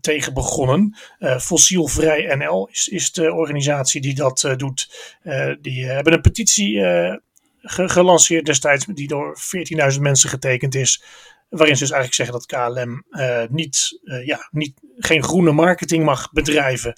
tegen 0.00 0.34
begonnen. 0.34 0.96
Fossielvrij 1.38 2.34
NL 2.36 2.68
is, 2.72 2.88
is 2.88 3.12
de 3.12 3.32
organisatie 3.32 4.00
die 4.00 4.14
dat 4.14 4.54
doet. 4.56 4.88
die 5.60 5.84
hebben 5.84 6.12
een 6.12 6.20
petitie 6.20 6.80
gelanceerd 7.62 8.46
destijds, 8.46 8.86
die 8.86 9.08
door 9.08 9.38
14.000 9.94 10.00
mensen 10.00 10.28
getekend 10.28 10.74
is. 10.74 11.04
Waarin 11.48 11.76
ze 11.76 11.82
dus 11.82 11.92
eigenlijk 11.92 12.14
zeggen 12.14 12.34
dat 12.34 12.46
KLM 12.46 13.04
niet, 13.50 14.00
ja, 14.24 14.48
niet, 14.50 14.80
geen 14.96 15.22
groene 15.22 15.52
marketing 15.52 16.04
mag 16.04 16.32
bedrijven. 16.32 16.94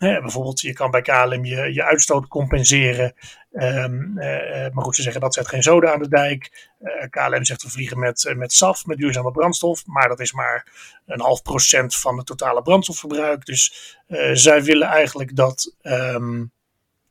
Hè, 0.00 0.20
bijvoorbeeld, 0.20 0.60
je 0.60 0.72
kan 0.72 0.90
bij 0.90 1.02
KLM 1.02 1.44
je, 1.44 1.74
je 1.74 1.84
uitstoot 1.84 2.28
compenseren. 2.28 3.14
Um, 3.52 4.14
maar 4.72 4.84
goed, 4.84 4.96
ze 4.96 5.02
zeggen 5.02 5.20
dat 5.20 5.34
zet 5.34 5.48
geen 5.48 5.62
zoden 5.62 5.92
aan 5.92 6.02
de 6.02 6.08
dijk. 6.08 6.68
KLM 7.10 7.44
zegt 7.44 7.62
we 7.62 7.70
vliegen 7.70 7.98
met, 7.98 8.32
met 8.36 8.52
SAF, 8.52 8.86
met 8.86 8.98
duurzame 8.98 9.30
brandstof. 9.30 9.86
Maar 9.86 10.08
dat 10.08 10.20
is 10.20 10.32
maar 10.32 10.66
een 11.06 11.20
half 11.20 11.42
procent 11.42 11.96
van 11.96 12.16
het 12.16 12.26
totale 12.26 12.62
brandstofverbruik. 12.62 13.46
Dus 13.46 13.96
zij 14.32 14.62
willen 14.62 14.88
eigenlijk 14.88 15.36
dat 15.36 15.74
um, 15.82 16.52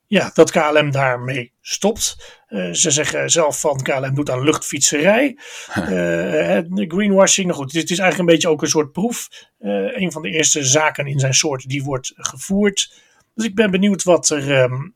ja, 0.10 0.32
dat 0.34 0.52
KLM 0.52 0.92
daarmee 0.92 1.54
stopt. 1.62 2.38
Uh, 2.50 2.74
ze 2.74 2.92
zeggen 2.92 3.30
zelf 3.30 3.60
van 3.60 3.82
KLM 3.82 4.16
doet 4.16 4.30
aan 4.30 4.44
luchtfietserij. 4.44 5.38
Uh, 5.76 6.60
greenwashing, 6.88 7.48
nou 7.48 7.60
goed, 7.60 7.74
het 7.74 7.90
is 7.90 8.00
eigenlijk 8.00 8.20
een 8.20 8.36
beetje 8.36 8.50
ook 8.50 8.62
een 8.62 8.68
soort 8.68 8.92
proef. 8.92 9.30
Uh, 9.60 9.98
een 9.98 10.12
van 10.12 10.22
de 10.22 10.30
eerste 10.30 10.64
zaken 10.64 11.08
in 11.08 11.20
zijn 11.20 11.34
soort 11.34 11.70
die 11.70 11.84
wordt 11.84 12.14
gevoerd. 12.16 12.94
Dus 13.34 13.46
ik 13.46 13.56
ben 13.56 13.72
benieuwd 13.72 14.04
wat 14.04 14.30
er 14.30 14.62
um, 14.62 14.94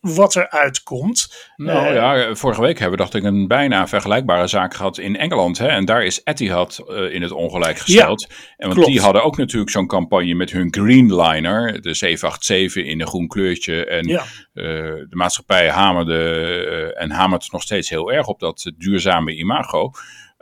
wat 0.00 0.34
er 0.34 0.50
uitkomt. 0.50 1.50
Nou 1.56 1.86
uh, 1.86 1.94
ja, 1.94 2.34
vorige 2.34 2.60
week 2.60 2.78
hebben 2.78 2.98
we 2.98 3.04
dacht 3.04 3.14
ik 3.14 3.24
een 3.24 3.46
bijna 3.46 3.88
vergelijkbare 3.88 4.46
zaak 4.46 4.74
gehad 4.74 4.98
in 4.98 5.16
Engeland. 5.16 5.58
Hè? 5.58 5.66
En 5.66 5.84
daar 5.84 6.04
is 6.04 6.20
Etihad 6.24 6.84
uh, 6.88 7.14
in 7.14 7.22
het 7.22 7.32
ongelijk 7.32 7.78
gesteld. 7.78 8.26
Ja, 8.28 8.34
en 8.56 8.66
want 8.66 8.74
klopt. 8.74 8.88
die 8.88 9.00
hadden 9.00 9.24
ook 9.24 9.36
natuurlijk 9.36 9.70
zo'n 9.70 9.86
campagne 9.86 10.34
met 10.34 10.50
hun 10.50 10.74
Greenliner, 10.74 11.80
de 11.80 11.94
787 11.94 12.84
in 12.84 13.00
een 13.00 13.06
groen 13.06 13.28
kleurtje. 13.28 13.86
En 13.86 14.06
ja. 14.06 14.22
uh, 14.22 14.64
de 14.92 15.16
maatschappij 15.16 15.70
hamerde 15.70 16.94
en 16.96 17.10
hamert 17.10 17.52
nog 17.52 17.62
steeds 17.62 17.88
heel 17.88 18.12
erg 18.12 18.26
op 18.26 18.40
dat 18.40 18.72
duurzame 18.76 19.36
imago. 19.36 19.90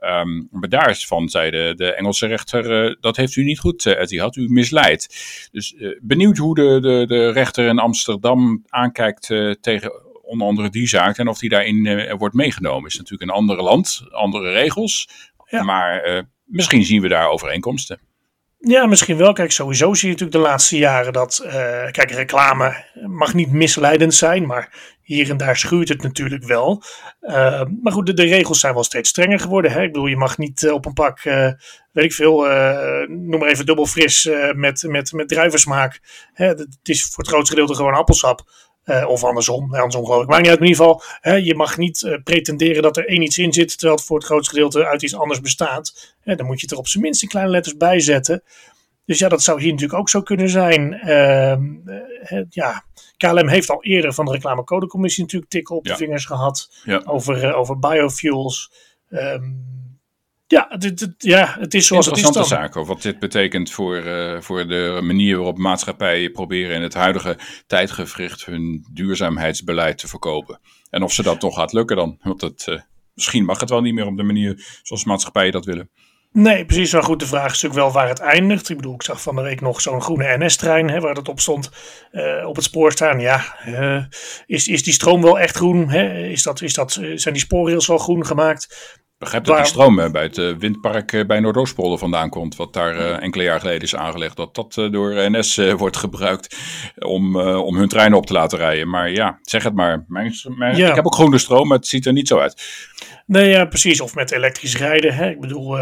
Um, 0.07 0.49
maar 0.51 0.69
daarvan 0.69 1.29
zei 1.29 1.51
de, 1.51 1.73
de 1.77 1.95
Engelse 1.95 2.27
rechter, 2.27 2.85
uh, 2.85 2.95
dat 3.01 3.17
heeft 3.17 3.37
u 3.37 3.45
niet 3.45 3.59
goed, 3.59 3.85
uh, 3.85 4.01
Etihad, 4.01 4.37
u 4.37 4.49
misleidt. 4.49 5.07
Dus 5.53 5.73
uh, 5.73 5.99
benieuwd 6.03 6.37
hoe 6.37 6.55
de, 6.55 6.81
de, 6.81 7.05
de 7.07 7.33
rechter 7.33 7.67
in 7.67 7.79
Amsterdam 7.79 8.65
aankijkt 8.69 9.27
tegen 9.61 9.93
onder 10.23 10.47
andere 10.47 10.71
die 10.71 10.89
zaak 10.89 11.19
en 11.19 11.29
of 11.29 11.39
die 11.39 11.49
daarin 11.49 12.17
wordt 12.17 12.35
meegenomen. 12.35 12.89
Is 12.89 12.97
natuurlijk 12.97 13.31
een 13.31 13.37
ander 13.37 13.63
land, 13.63 14.03
andere 14.11 14.53
regels, 14.53 15.09
ja. 15.45 15.63
maar 15.63 16.25
misschien 16.45 16.85
zien 16.85 17.03
we 17.03 17.09
daar 17.09 17.29
overeenkomsten. 17.29 18.01
Ja, 18.59 18.87
misschien 18.87 19.17
wel. 19.17 19.33
Kijk, 19.33 19.53
sowieso 19.53 19.95
zie 19.95 20.09
je 20.09 20.15
natuurlijk 20.15 20.43
de 20.43 20.49
laatste 20.51 20.79
jaren 20.79 21.13
dat, 21.13 21.43
uh, 21.45 21.53
kijk, 21.91 22.11
reclame 22.11 22.85
mag 23.07 23.35
niet 23.35 23.51
misleidend 23.51 24.15
zijn, 24.15 24.47
maar 24.47 24.96
hier 25.07 25.31
en 25.31 25.37
daar 25.37 25.57
schuurt 25.57 25.89
het 25.89 26.03
natuurlijk 26.03 26.45
wel. 26.45 26.83
Uh, 27.21 27.63
maar 27.83 27.93
goed, 27.93 28.17
de, 28.17 28.23
regels 28.23 28.61
zijn 28.61 28.75
wel 28.75 28.85
steeds 28.85 29.09
strenger 29.09 29.41
geworden. 29.41 29.71
Hè? 29.71 29.83
Ik 29.83 29.93
bedoel, 29.93 30.07
je 30.07 30.17
mag 30.17 30.39
niet 30.39 30.63
uh, 30.63 30.73
op 30.73 30.87
een 30.87 30.93
pak, 30.93 31.23
weet 31.93 32.05
ik 32.05 32.13
veel, 32.13 32.37
noem 33.09 33.39
maar 33.39 33.49
even 33.49 33.67
dubbel 33.67 33.87
fris 33.87 34.29
met, 34.55 34.83
met, 34.83 35.13
met 35.13 35.29
druivensmaak. 35.29 36.01
Hè? 36.33 36.47
Het 36.47 36.79
is 36.83 37.05
voor 37.05 37.25
het 37.25 37.33
grootste 37.33 37.55
gedeelte 37.55 37.75
gewoon 37.75 37.95
appelsap. 37.95 38.45
Of 39.07 39.25
andersom, 39.25 39.75
andersom 39.75 40.05
geloof 40.05 40.23
ik. 40.23 40.29
Maar 40.29 40.41
niet 40.41 40.51
in 40.51 40.63
ieder 40.63 40.77
geval, 40.77 41.03
hè, 41.21 41.35
je 41.35 41.55
mag 41.55 41.77
niet 41.77 42.19
pretenderen 42.25 42.83
dat 42.83 42.97
er 42.97 43.09
één 43.09 43.23
iets 43.23 43.39
in 43.39 43.53
zit, 43.53 43.69
terwijl 43.69 43.97
het 43.97 44.07
voor 44.07 44.17
het 44.17 44.27
grootste 44.27 44.55
gedeelte 44.55 44.87
uit 44.87 45.03
iets 45.03 45.17
anders 45.17 45.41
bestaat. 45.41 46.15
Dan 46.25 46.47
moet 46.47 46.61
je 46.61 46.67
het 46.67 46.71
er 46.71 46.79
op 46.79 46.89
zijn 46.89 47.03
minst 47.03 47.23
in 47.23 47.29
kleine 47.29 47.51
letters 47.51 47.77
bij 47.77 48.01
zetten. 48.01 48.43
Dus 49.07 49.19
ja, 49.19 49.29
dat 49.29 49.43
zou 49.43 49.61
hier 49.61 49.73
natuurlijk 49.73 49.99
ook 49.99 50.09
zo 50.09 50.23
kunnen 50.23 50.49
zijn. 50.49 51.01
Uh, 51.05 52.43
ja, 52.49 52.85
KLM 53.17 53.49
heeft 53.49 53.71
al 53.71 53.85
eerder 53.85 54.13
van 54.13 54.25
de 54.25 54.33
reclamecodecommissie 54.33 55.23
natuurlijk 55.23 55.51
tikken 55.51 55.77
op 55.77 55.87
ja. 55.87 55.93
de 55.93 55.99
vingers 55.99 56.25
gehad 56.25 56.81
ja. 56.85 57.03
over, 57.05 57.55
over 57.55 57.79
biofuels. 57.79 58.73
Um, 59.11 59.75
ja, 60.47 60.67
het, 60.69 61.15
ja, 61.19 61.57
het 61.59 61.75
is 61.75 61.87
zoals 61.87 62.07
het 62.07 62.17
is 62.17 62.23
Interessante 62.23 62.63
zaak 62.63 62.77
over 62.77 62.95
wat 62.95 63.03
dit 63.03 63.19
betekent 63.19 63.71
voor, 63.71 63.97
uh, 63.97 64.41
voor 64.41 64.67
de 64.67 65.01
manier 65.03 65.37
waarop 65.37 65.59
maatschappijen 65.59 66.33
proberen 66.33 66.77
in 66.77 66.83
het 66.83 66.95
huidige 66.95 67.39
tijdgevricht 67.67 68.45
hun 68.45 68.87
duurzaamheidsbeleid 68.93 69.99
te 69.99 70.09
verkopen. 70.09 70.61
En 70.91 71.03
of 71.03 71.13
ze 71.13 71.23
dat 71.23 71.41
toch 71.41 71.55
gaat 71.55 71.73
lukken 71.73 71.97
dan. 71.97 72.19
Want 72.23 72.41
het, 72.41 72.67
uh, 72.69 72.81
misschien 73.15 73.45
mag 73.45 73.61
het 73.61 73.71
wel 73.71 73.81
niet 73.81 73.95
meer 73.95 74.07
op 74.07 74.17
de 74.17 74.23
manier 74.23 74.81
zoals 74.83 75.05
maatschappijen 75.05 75.53
dat 75.53 75.65
willen. 75.65 75.91
Nee, 76.39 76.65
precies. 76.65 76.93
Maar 76.93 77.03
goed, 77.03 77.21
de 77.21 77.27
vraag 77.27 77.53
is 77.53 77.63
natuurlijk 77.63 77.81
wel 77.81 77.93
waar 77.93 78.09
het 78.09 78.19
eindigt. 78.19 78.69
Ik 78.69 78.77
bedoel, 78.77 78.95
ik 78.95 79.03
zag 79.03 79.23
van 79.23 79.37
de 79.37 79.43
week 79.43 79.61
nog 79.61 79.81
zo'n 79.81 80.03
groene 80.03 80.37
NS-trein 80.39 81.01
waar 81.01 81.15
dat 81.15 81.29
op 81.29 81.41
stond 81.41 81.71
uh, 82.13 82.47
op 82.47 82.55
het 82.55 82.65
spoor 82.65 82.93
staan. 82.93 83.21
Ja, 83.21 83.57
uh, 83.67 84.05
is, 84.47 84.69
is 84.69 84.83
die 84.83 84.93
stroom 84.93 85.23
wel 85.23 85.39
echt 85.39 85.57
groen? 85.57 85.89
Hè? 85.89 86.29
Is 86.29 86.43
dat, 86.43 86.63
is 86.63 86.75
dat, 86.75 86.93
zijn 86.93 87.35
die 87.35 87.43
spoorrails 87.43 87.87
wel 87.87 87.99
groen 87.99 88.27
gemaakt? 88.27 88.99
Begrijp 89.19 89.45
dat 89.45 89.57
die 89.57 89.67
stroom 89.67 90.13
bij 90.13 90.23
het 90.23 90.39
uh, 90.39 90.57
windpark 90.57 91.13
uh, 91.13 91.27
bij 91.27 91.41
Noordoostpolder 91.41 91.99
vandaan 91.99 92.29
komt. 92.29 92.57
Wat 92.57 92.73
daar 92.73 93.19
enkele 93.19 93.45
jaar 93.45 93.61
geleden 93.61 93.83
is 93.83 93.97
aangelegd. 93.97 94.37
Dat 94.37 94.55
dat 94.55 94.73
door 94.73 95.31
NS 95.31 95.57
wordt 95.77 95.97
gebruikt 95.97 96.57
om, 96.99 97.37
om 97.41 97.77
hun 97.77 97.89
treinen 97.89 98.19
op 98.19 98.27
te 98.27 98.33
laten 98.33 98.59
rijden. 98.59 98.89
Maar 98.89 99.11
ja, 99.11 99.39
zeg 99.43 99.63
het 99.63 99.75
maar. 99.75 100.05
Mijn, 100.09 100.35
mijn, 100.57 100.77
ja. 100.77 100.89
Ik 100.89 100.95
heb 100.95 101.07
ook 101.07 101.15
groene 101.15 101.39
stroom, 101.39 101.69
maar 101.69 101.77
het 101.77 101.87
ziet 101.87 102.07
er 102.07 102.13
niet 102.13 102.29
zo 102.29 102.39
uit. 102.39 102.63
Nee, 103.27 103.49
ja, 103.49 103.65
precies. 103.65 104.01
Of 104.01 104.15
met 104.15 104.33
elektrisch 104.33 104.77
rijden. 104.77 105.15
Hè. 105.15 105.31
Ik 105.31 105.41
bedoel, 105.41 105.79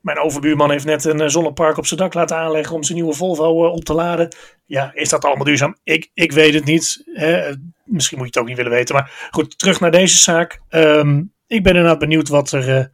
mijn 0.00 0.18
overbuurman 0.18 0.70
heeft 0.70 0.84
net 0.84 1.04
een 1.04 1.30
zonnepark 1.30 1.76
op 1.76 1.86
zijn 1.86 2.00
dak 2.00 2.14
laten 2.14 2.36
aanleggen 2.36 2.74
om 2.74 2.82
zijn 2.82 2.98
nieuwe 2.98 3.14
Volvo 3.14 3.66
op 3.66 3.84
te 3.84 3.94
laden. 3.94 4.36
Ja, 4.66 4.90
is 4.94 5.08
dat 5.08 5.24
allemaal 5.24 5.44
duurzaam? 5.44 5.76
Ik, 5.84 6.10
ik 6.14 6.32
weet 6.32 6.54
het 6.54 6.64
niet. 6.64 7.02
Hè. 7.12 7.52
Misschien 7.84 8.18
moet 8.18 8.26
je 8.26 8.32
het 8.32 8.38
ook 8.38 8.48
niet 8.48 8.56
willen 8.56 8.72
weten. 8.72 8.94
Maar 8.94 9.28
goed, 9.30 9.58
terug 9.58 9.80
naar 9.80 9.90
deze 9.90 10.18
zaak. 10.18 10.60
Um, 10.70 11.32
ik 11.48 11.62
ben 11.62 11.74
inderdaad 11.74 11.98
benieuwd 11.98 12.28
wat 12.28 12.52
er, 12.52 12.78
uh, 12.78 12.84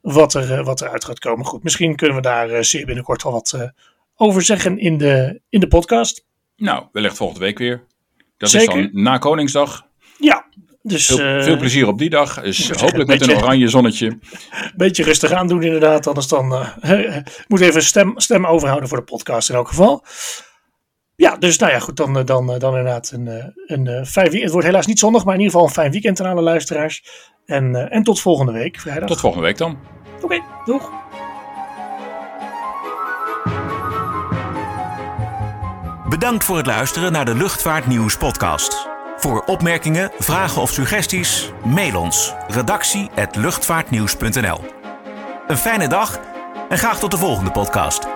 wat 0.00 0.34
er, 0.34 0.58
uh, 0.58 0.64
wat 0.64 0.80
er 0.80 0.88
uit 0.88 1.04
gaat 1.04 1.18
komen. 1.18 1.46
Goed, 1.46 1.62
misschien 1.62 1.96
kunnen 1.96 2.16
we 2.16 2.22
daar 2.22 2.50
uh, 2.50 2.60
zeer 2.60 2.86
binnenkort 2.86 3.24
al 3.24 3.32
wat 3.32 3.72
over 4.16 4.42
zeggen 4.42 4.78
in 4.78 4.98
de, 4.98 5.40
in 5.48 5.60
de 5.60 5.68
podcast. 5.68 6.26
Nou, 6.56 6.84
wellicht 6.92 7.16
volgende 7.16 7.44
week 7.44 7.58
weer. 7.58 7.84
Dat 8.36 8.50
Zeker. 8.50 8.78
is 8.78 8.90
dan 8.92 9.02
na 9.02 9.18
Koningsdag. 9.18 9.86
Ja, 10.18 10.46
dus, 10.82 11.06
veel, 11.06 11.42
veel, 11.42 11.56
plezier 11.56 11.86
op 11.86 11.98
die 11.98 12.10
dag. 12.10 12.42
Dus 12.42 12.70
hopelijk 12.70 13.08
met 13.08 13.20
een 13.20 13.36
oranje 13.36 13.68
zonnetje. 13.68 14.18
Beetje 14.76 15.02
rustig 15.02 15.32
aan 15.32 15.46
doen 15.48 15.62
inderdaad. 15.62 16.06
Anders 16.06 16.28
dan 16.28 16.52
uh, 16.52 17.16
moet 17.48 17.60
even 17.60 17.82
stem, 17.82 18.12
stem 18.16 18.46
overhouden 18.46 18.88
voor 18.88 18.98
de 18.98 19.04
podcast 19.04 19.48
in 19.48 19.54
elk 19.54 19.68
geval. 19.68 20.04
Ja, 21.22 21.36
dus 21.36 21.58
nou 21.58 21.72
ja, 21.72 21.78
goed, 21.78 21.96
dan, 21.96 22.12
dan, 22.12 22.46
dan 22.46 22.76
inderdaad 22.76 23.10
een, 23.10 23.54
een 23.66 24.06
fijn 24.06 24.26
weekend. 24.26 24.42
Het 24.42 24.52
wordt 24.52 24.66
helaas 24.66 24.86
niet 24.86 24.98
zondag, 24.98 25.24
maar 25.24 25.34
in 25.34 25.40
ieder 25.40 25.52
geval 25.52 25.68
een 25.68 25.74
fijn 25.74 25.90
weekend 25.90 26.20
aan 26.20 26.30
alle 26.30 26.42
luisteraars. 26.42 27.04
En, 27.46 27.90
en 27.90 28.02
tot 28.02 28.20
volgende 28.20 28.52
week, 28.52 28.80
vrijdag. 28.80 29.08
Tot 29.08 29.20
volgende 29.20 29.46
week 29.46 29.58
dan. 29.58 29.78
Oké, 30.14 30.24
okay, 30.24 30.42
doeg. 30.64 30.90
Bedankt 36.08 36.44
voor 36.44 36.56
het 36.56 36.66
luisteren 36.66 37.12
naar 37.12 37.24
de 37.24 37.34
Luchtvaartnieuws 37.34 38.16
podcast. 38.16 38.88
Voor 39.16 39.42
opmerkingen, 39.46 40.10
vragen 40.18 40.62
of 40.62 40.70
suggesties, 40.70 41.52
mail 41.64 42.00
ons 42.00 42.34
redactie@luchtvaartnieuws.nl. 42.48 44.60
Een 45.46 45.56
fijne 45.56 45.88
dag 45.88 46.20
en 46.68 46.78
graag 46.78 46.98
tot 46.98 47.10
de 47.10 47.18
volgende 47.18 47.50
podcast. 47.50 48.06